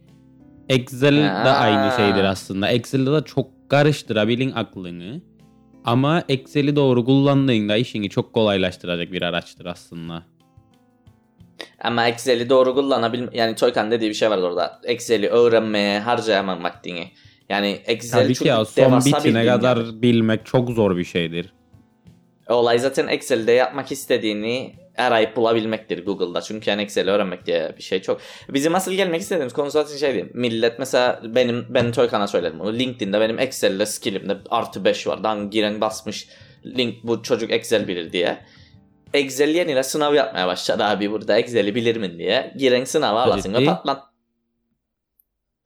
Excel 0.69 1.17
de 1.17 1.51
aynı 1.51 1.97
şeydir 1.97 2.25
aslında. 2.25 2.69
Excel'de 2.69 3.13
de 3.13 3.25
çok 3.25 3.71
karıştırabilin 3.71 4.53
aklını. 4.53 5.21
Ama 5.85 6.25
Excel'i 6.29 6.77
doğru 6.77 7.05
kullandığında 7.05 7.77
işini 7.77 8.11
çok 8.11 8.33
kolaylaştıracak 8.33 9.13
bir 9.13 9.23
araçtır 9.23 9.67
aslında. 9.67 10.23
Ama 11.81 12.09
Excel'i 12.09 12.49
doğru 12.51 12.75
kullanabilme... 12.75 13.29
Yani 13.33 13.55
Toykan 13.55 13.91
dediği 13.91 14.09
bir 14.09 14.15
şey 14.15 14.31
vardı 14.31 14.47
orada. 14.47 14.81
Excel'i 14.85 15.29
öğrenmeye 15.29 16.01
harcayamam 16.01 16.63
vaktini. 16.65 17.09
Yani 17.49 17.81
Excel 17.87 18.23
Tabii 18.23 18.35
çok 18.35 18.43
ki 18.43 18.49
ya 18.49 18.65
son 18.65 19.01
bitine 19.05 19.47
kadar 19.47 19.77
yani. 19.77 20.03
bilmek 20.03 20.47
çok 20.47 20.71
zor 20.71 20.97
bir 20.97 21.05
şeydir. 21.05 21.53
Olay 22.49 22.79
zaten 22.79 23.09
Excel'de 23.09 23.53
yapmak 23.53 23.93
istediğini 23.93 24.75
arayıp 25.01 25.37
bulabilmektir 25.37 26.05
Google'da. 26.05 26.41
Çünkü 26.41 26.71
yani 26.71 26.83
Excel'i 26.83 27.11
öğrenmek 27.11 27.47
diye 27.47 27.75
bir 27.79 27.83
şey 27.83 28.03
çok. 28.03 28.21
Bizim 28.49 28.75
asıl 28.75 28.93
gelmek 28.93 29.21
istediğimiz 29.21 29.53
konu 29.53 29.71
zaten 29.71 29.97
şey 29.97 30.15
değil. 30.15 30.27
Millet 30.35 30.79
mesela 30.79 31.21
benim 31.25 31.67
ben 31.69 31.93
Toykan'a 31.93 32.27
söyledim 32.27 32.59
bunu. 32.61 32.73
LinkedIn'de 32.79 33.21
benim 33.21 33.39
Excel'le 33.39 33.87
skillimde 33.87 34.37
artı 34.51 34.85
5 34.85 35.07
var. 35.07 35.25
Dan 35.25 35.51
giren 35.51 35.81
basmış 35.81 36.29
link 36.67 36.95
bu 37.05 37.23
çocuk 37.23 37.51
Excel 37.51 37.89
bilir 37.89 38.13
diye. 38.13 38.45
Excel 39.15 39.49
yeniyle 39.49 39.83
sınav 39.83 40.15
yapmaya 40.15 40.47
başladı 40.47 40.85
abi 40.85 41.11
burada 41.11 41.39
Excel'i 41.39 41.75
bilir 41.75 41.97
mi 41.97 42.19
diye. 42.19 42.55
Giren 42.57 42.85
sınava 42.85 43.23
alasın 43.23 43.55
ve 43.55 43.59
Ciddi? 43.59 43.67
patlat. 43.71 44.03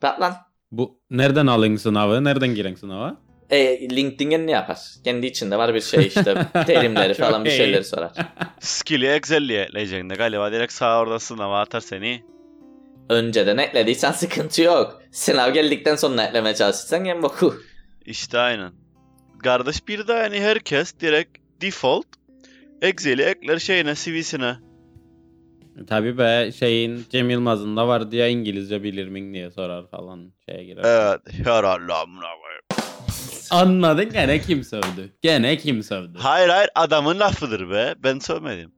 Bak 0.03 0.21
lan. 0.21 0.35
Bu 0.73 1.01
nereden 1.11 1.47
alın 1.47 1.77
sınavı? 1.77 2.25
Nereden 2.25 2.55
giren 2.55 2.75
sınava? 2.75 3.17
E, 3.51 3.89
LinkedIn'e 3.91 4.47
ne 4.47 4.51
yapar? 4.51 4.79
Kendi 5.05 5.27
içinde 5.27 5.59
var 5.59 5.75
bir 5.75 5.81
şey 5.81 6.07
işte 6.07 6.35
terimleri 6.67 7.15
falan 7.15 7.45
bir 7.45 7.51
şeyleri 7.51 7.85
sorar. 7.85 8.13
Skill'i 8.61 9.07
Excel'liye 9.07 9.63
ekleyeceksin 9.63 10.09
galiba 10.09 10.53
direkt 10.53 10.73
sağ 10.73 11.01
orada 11.01 11.19
sınava 11.19 11.61
atar 11.61 11.81
seni. 11.81 12.25
Önceden 13.09 13.57
eklediysen 13.57 14.13
sıkıntı 14.13 14.63
yok. 14.63 15.03
Sınav 15.13 15.53
geldikten 15.53 15.97
sonra 15.97 16.25
eklemeye 16.25 16.55
çalışırsan 16.55 17.05
en 17.05 17.23
boku. 17.23 17.55
İşte 18.07 18.39
aynen. 18.39 18.73
Kardeş 19.43 19.89
bir 19.89 20.09
de 20.09 20.13
yani 20.13 20.41
herkes 20.41 21.01
direkt 21.01 21.39
default 21.63 22.07
Excel'i 22.83 23.23
ekler 23.23 23.59
şeyine 23.59 23.95
CV'sine. 23.95 24.57
Tabii 25.89 26.19
be 26.19 26.53
şeyin 26.59 27.05
Cem 27.11 27.31
Yılmaz'ın 27.31 27.77
da 27.77 27.89
var 27.89 28.11
diye 28.11 28.31
İngilizce 28.31 28.83
bilir 28.83 29.09
miyim 29.09 29.35
diye 29.35 29.51
sorar 29.51 29.91
falan 29.91 30.33
şeye 30.49 30.65
girer. 30.65 30.83
Evet. 30.85 31.47
Herhalde 31.47 31.93
amına. 31.93 32.27
Anladın 33.51 34.11
gene 34.13 34.41
kim 34.41 34.65
sövdü? 34.65 35.13
Gene 35.23 35.57
kim 35.57 35.83
sövdü? 35.83 36.19
Hayır 36.19 36.49
hayır 36.49 36.71
adamın 36.75 37.19
lafıdır 37.21 37.71
be. 37.71 37.95
Ben 38.05 38.19
söylemedim. 38.19 38.73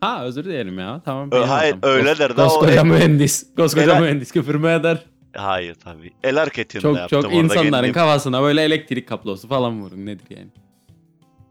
Ha 0.00 0.24
özür 0.24 0.44
dilerim 0.44 0.78
ya. 0.78 1.02
Tamam. 1.04 1.28
Ö- 1.32 1.44
hayır, 1.44 1.74
hatam. 1.74 1.90
öyle 1.90 2.18
der 2.18 2.36
de 2.36 2.42
o- 2.42 2.48
Koskoca 2.48 2.84
mühendis. 2.84 3.54
Koskoca 3.56 3.86
Helal- 3.86 4.00
mühendis 4.02 4.32
küfür 4.32 4.54
mü 4.54 4.68
eder? 4.68 4.98
Hayır 5.36 5.74
tabii. 5.74 6.10
El 6.24 6.36
hareketini 6.36 6.82
Çok 6.82 6.96
yaptım 6.96 7.22
çok 7.22 7.32
insanların 7.32 7.70
kendim. 7.72 7.92
kafasına 7.92 8.42
böyle 8.42 8.62
elektrik 8.64 9.08
kablosu 9.08 9.48
falan 9.48 9.82
vurun. 9.82 10.06
Nedir 10.06 10.24
yani? 10.30 10.48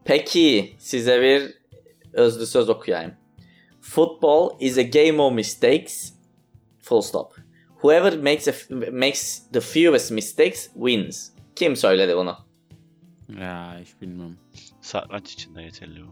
Peki 0.06 0.76
size 0.80 1.22
bir 1.22 1.54
özlü 2.14 2.46
söz 2.46 2.70
okuyayım. 2.70 3.12
Football 3.82 4.50
is 4.60 4.78
a 4.78 4.82
game 4.82 5.22
of 5.22 5.34
mistakes. 5.34 6.14
Full 6.82 7.02
stop. 7.02 7.36
Whoever 7.82 8.18
makes 8.18 8.48
a, 8.48 8.52
makes 8.92 9.42
the 9.54 9.60
fewest 9.62 10.12
mistakes 10.12 10.70
wins. 10.74 11.30
Kim 11.56 11.76
söyledi 11.76 12.18
bunu? 12.18 12.38
Ya 13.42 13.80
hiç 13.82 14.02
bilmem. 14.02 14.38
Satranç 14.82 15.34
içinde 15.34 15.64
geçerli 15.64 16.02
bu. 16.02 16.12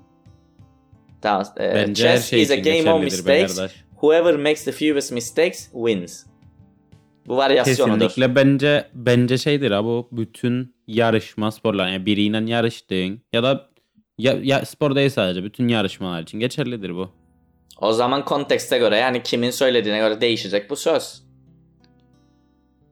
Tamam. 1.21 1.45
e, 1.60 1.75
Bence 1.75 2.08
her 2.10 2.15
chess 2.15 2.30
şey 2.30 2.41
is 2.41 2.51
a 2.51 2.56
için 2.56 2.84
game 2.86 2.93
of 2.93 3.04
mistakes. 3.04 3.60
Whoever 3.91 4.36
makes 4.36 4.65
the 4.65 4.71
fewest 4.71 5.12
mistakes 5.12 5.71
wins. 5.71 6.25
Bu 7.27 7.38
varyasyonudur. 7.38 7.99
Kesinlikle 7.99 8.36
bence 8.36 8.88
bence 8.93 9.38
şeydir 9.38 9.71
ha 9.71 9.84
bu 9.84 10.08
bütün 10.12 10.75
yarışma 10.88 11.51
sporlar 11.51 11.88
yani 11.89 12.06
biriyle 12.06 12.51
yarıştığın 12.51 13.21
ya 13.34 13.43
da 13.43 13.69
ya, 14.17 14.39
ya 14.41 14.65
spor 14.65 14.95
değil 14.95 15.10
sadece 15.10 15.43
bütün 15.43 15.67
yarışmalar 15.67 16.21
için 16.21 16.39
geçerlidir 16.39 16.95
bu. 16.95 17.10
O 17.82 17.93
zaman 17.93 18.25
kontekste 18.25 18.77
göre 18.77 18.97
yani 18.97 19.23
kimin 19.23 19.51
söylediğine 19.51 19.99
göre 19.99 20.21
değişecek 20.21 20.69
bu 20.69 20.75
söz. 20.75 21.23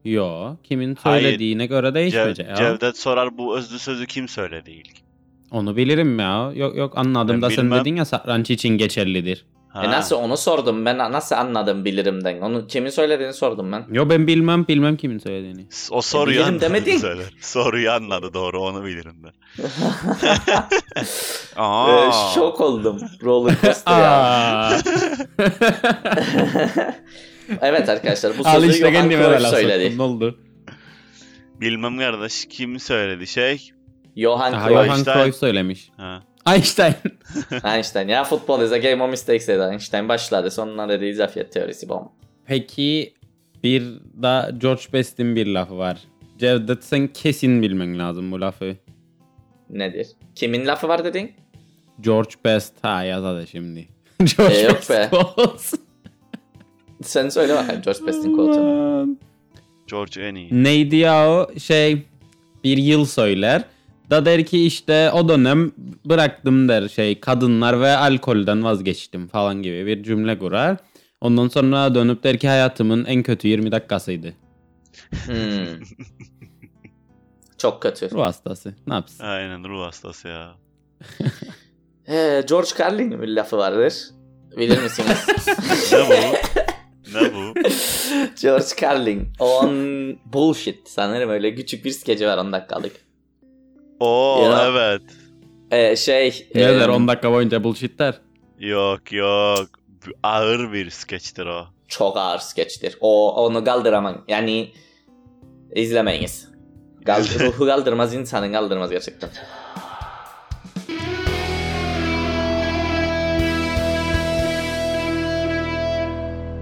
Yo 0.06 0.56
kimin 0.64 0.98
Hayır. 1.04 1.24
söylediğine 1.24 1.66
göre 1.66 1.88
Cev- 1.88 1.94
değişmeyecek 1.94 2.48
ya. 2.50 2.56
Cevdet 2.56 2.98
sorar 2.98 3.38
bu 3.38 3.58
özlü 3.58 3.80
sözü 3.80 4.06
kim 4.08 4.28
söyledi 4.28 4.72
ilk? 4.72 4.92
Onu 5.52 5.76
bilirim 5.78 6.20
ya. 6.20 6.52
Yok 6.56 6.76
yok 6.78 6.94
anladım 6.98 7.36
Ben 7.36 7.42
da 7.42 7.50
sen 7.50 7.66
bilmem. 7.66 7.80
dedin 7.80 7.96
ya 7.96 8.06
satranç 8.06 8.50
için 8.50 8.70
geçerlidir. 8.78 9.46
Ha. 9.70 9.84
E 9.86 9.90
nasıl 9.92 10.16
onu 10.16 10.38
sordum 10.38 10.86
ben 10.86 10.98
nasıl 10.98 11.36
anladım 11.36 11.86
bilirimden. 11.86 12.42
Onu 12.42 12.68
kimin 12.68 12.90
söylediğini 12.90 13.34
sordum 13.34 13.72
ben. 13.72 13.86
Yo 13.92 14.10
ben 14.10 14.28
bilmem 14.28 14.68
bilmem 14.68 14.98
kimin 14.98 15.18
söylediğini. 15.18 15.66
O 15.92 16.02
soruyu 16.02 16.28
bilirim 16.36 16.48
anladı 16.48 16.62
demedin. 16.62 16.98
söyler. 17.02 17.34
Soruyu 17.42 17.92
anladı 17.92 18.34
doğru 18.34 18.62
onu 18.62 18.86
bilirim 18.86 19.16
ben. 19.24 19.32
Ee, 20.24 20.36
Aa. 21.62 22.12
şok 22.36 22.62
oldum. 22.62 23.00
Roller 23.24 23.56
coaster 23.62 24.00
ya. 24.00 24.72
Evet 27.62 27.90
arkadaşlar 27.90 28.38
bu 28.38 28.44
sözü 28.44 28.70
işte 28.70 28.92
Johan 28.92 29.10
Cruyff 29.10 29.48
söyledi. 29.48 29.98
Ne 29.98 30.02
oldu? 30.02 30.40
Bilmem 31.62 31.98
kardeş 31.98 32.46
kim 32.50 32.80
söyledi 32.80 33.28
şey. 33.28 33.70
Johan 34.18 34.52
Cruyff. 34.52 34.70
Johan 34.70 34.90
Einstein. 34.90 35.14
Cruyff 35.18 35.38
söylemiş. 35.38 35.90
Ha. 35.98 36.24
Einstein. 36.48 36.94
Einstein. 37.66 38.08
Ya 38.08 38.24
futbol 38.24 38.62
is 38.62 38.72
a 38.72 38.78
game 38.78 39.04
of 39.04 39.10
mistakes 39.10 39.48
dedi 39.48 39.62
Einstein 39.72 40.10
başladı. 40.10 40.52
Sonra 40.52 40.90
dedi 40.90 41.06
izafiyet 41.06 41.52
teorisi 41.54 41.90
bom. 41.90 42.12
Peki 42.46 43.14
bir 43.64 43.84
da 44.22 44.52
George 44.58 44.82
Best'in 44.94 45.36
bir 45.36 45.48
lafı 45.48 45.78
var. 45.78 45.98
Cevdet 46.38 46.84
sen 46.84 47.08
kesin 47.08 47.62
bilmen 47.62 48.00
lazım 48.00 48.32
bu 48.32 48.42
lafı. 48.42 48.76
Nedir? 49.70 50.08
Kimin 50.36 50.68
lafı 50.68 50.88
var 50.88 51.04
dedin? 51.06 51.32
George 52.02 52.32
Best. 52.46 52.74
Ha 52.82 53.04
yaz 53.04 53.24
hadi 53.24 53.48
şimdi. 53.48 53.88
George 54.38 54.56
Ee, 54.56 54.62
yok 54.62 54.76
Best 54.76 54.90
be. 54.90 55.10
Sen 57.04 57.30
söyle 57.30 57.56
bakayım 57.56 57.82
George 57.82 58.08
Best'in 58.08 58.36
quote'unu. 58.36 59.04
Hmm. 59.04 59.16
George 59.88 60.22
en 60.22 60.36
iyi. 60.36 60.64
Neydi 60.64 60.96
ya 60.96 61.30
o 61.32 61.60
şey 61.60 62.04
bir 62.64 62.78
yıl 62.78 63.06
söyler. 63.06 63.64
Da 64.10 64.26
der 64.26 64.46
ki 64.46 64.66
işte 64.66 65.12
o 65.12 65.30
dönem 65.30 65.72
bıraktım 66.06 66.70
der 66.70 66.88
şey 66.88 67.20
kadınlar 67.20 67.82
ve 67.82 67.98
alkolden 67.98 68.64
vazgeçtim 68.64 69.28
falan 69.28 69.64
gibi 69.64 69.86
bir 69.86 70.04
cümle 70.04 70.38
kurar. 70.40 70.78
Ondan 71.22 71.48
sonra 71.48 71.96
dönüp 71.96 72.24
der 72.24 72.38
ki 72.38 72.48
hayatımın 72.48 73.06
en 73.06 73.24
kötü 73.24 73.48
20 73.48 73.72
dakikasıydı. 73.72 74.34
Hmm. 75.26 75.84
Çok 77.58 77.82
kötü. 77.82 78.12
Ruh 78.12 78.26
hastası. 78.26 78.74
Ne 78.88 78.94
yapsın? 78.94 79.24
Aynen 79.24 79.64
ruh 79.64 79.86
hastası 79.86 80.28
ya. 80.28 80.52
Ee, 82.08 82.44
George 82.50 82.70
Carlin'in 82.80 83.22
bir 83.22 83.28
lafı 83.28 83.58
vardır. 83.58 83.94
Bilir 84.58 84.84
misiniz? 84.84 85.28
Ne 85.92 86.00
bu? 86.10 86.14
George 88.42 88.66
Carlin. 88.82 89.28
On 89.40 89.70
bullshit. 90.34 90.90
Sanırım 90.90 91.30
öyle 91.30 91.56
küçük 91.56 91.86
bir 91.86 91.92
skeci 91.92 92.28
var 92.28 92.38
10 92.38 92.52
dakikalık. 92.52 92.96
Oo 94.00 94.44
Ya. 94.44 94.68
evet. 94.68 95.02
Ee, 95.72 95.96
şey. 95.96 96.48
Ne 96.56 96.62
e, 96.62 96.80
der 96.80 96.90
10 96.90 97.08
dakika 97.08 97.32
boyunca 97.32 97.64
bullshit 97.64 98.00
der. 98.00 98.22
Yok 98.60 99.12
yok. 99.12 99.70
Ağır 100.24 100.74
bir 100.74 100.90
skeçtir 100.90 101.46
o. 101.46 101.68
Çok 101.88 102.18
ağır 102.18 102.40
skeçtir. 102.40 102.98
O 103.02 103.36
onu 103.46 103.64
kaldıramam. 103.64 104.26
Yani 104.28 104.72
izlemeyiniz. 105.76 106.50
Kal 107.06 107.24
ruhu 107.40 107.66
kaldırmaz 107.66 108.14
insanın 108.14 108.54
kaldırmaz 108.54 108.90
gerçekten. 108.92 109.30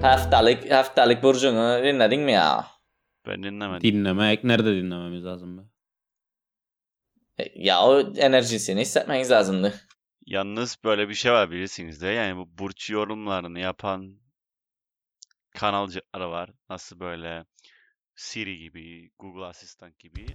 Haftalık 0.08 0.72
haftalık 0.72 1.24
burcunu 1.24 1.84
dinledin 1.84 2.22
mi 2.22 2.32
ya? 2.32 2.68
Ben 3.28 3.44
dinlemedim. 3.44 3.92
Dinlemek 3.92 4.44
nerede 4.44 4.76
dinlememiz 4.76 5.26
lazım 5.26 5.58
be? 5.58 5.62
Ya 7.56 7.82
o 7.82 8.16
enerjisini 8.16 8.82
hissetmeniz 8.82 9.32
lazımdı. 9.32 9.74
Yalnız 10.26 10.78
böyle 10.84 11.10
bir 11.10 11.14
şey 11.14 11.32
var 11.32 11.52
bilirsiniz 11.52 12.02
de 12.02 12.08
yani 12.08 12.38
bu 12.38 12.58
burç 12.58 12.90
yorumlarını 12.90 13.60
yapan 13.60 14.20
kanalcılar 15.56 16.22
var. 16.22 16.50
Nasıl 16.70 17.00
böyle 17.00 17.46
Siri 18.16 18.58
gibi, 18.58 19.12
Google 19.20 19.46
Asistan 19.46 19.94
gibi. 20.00 20.26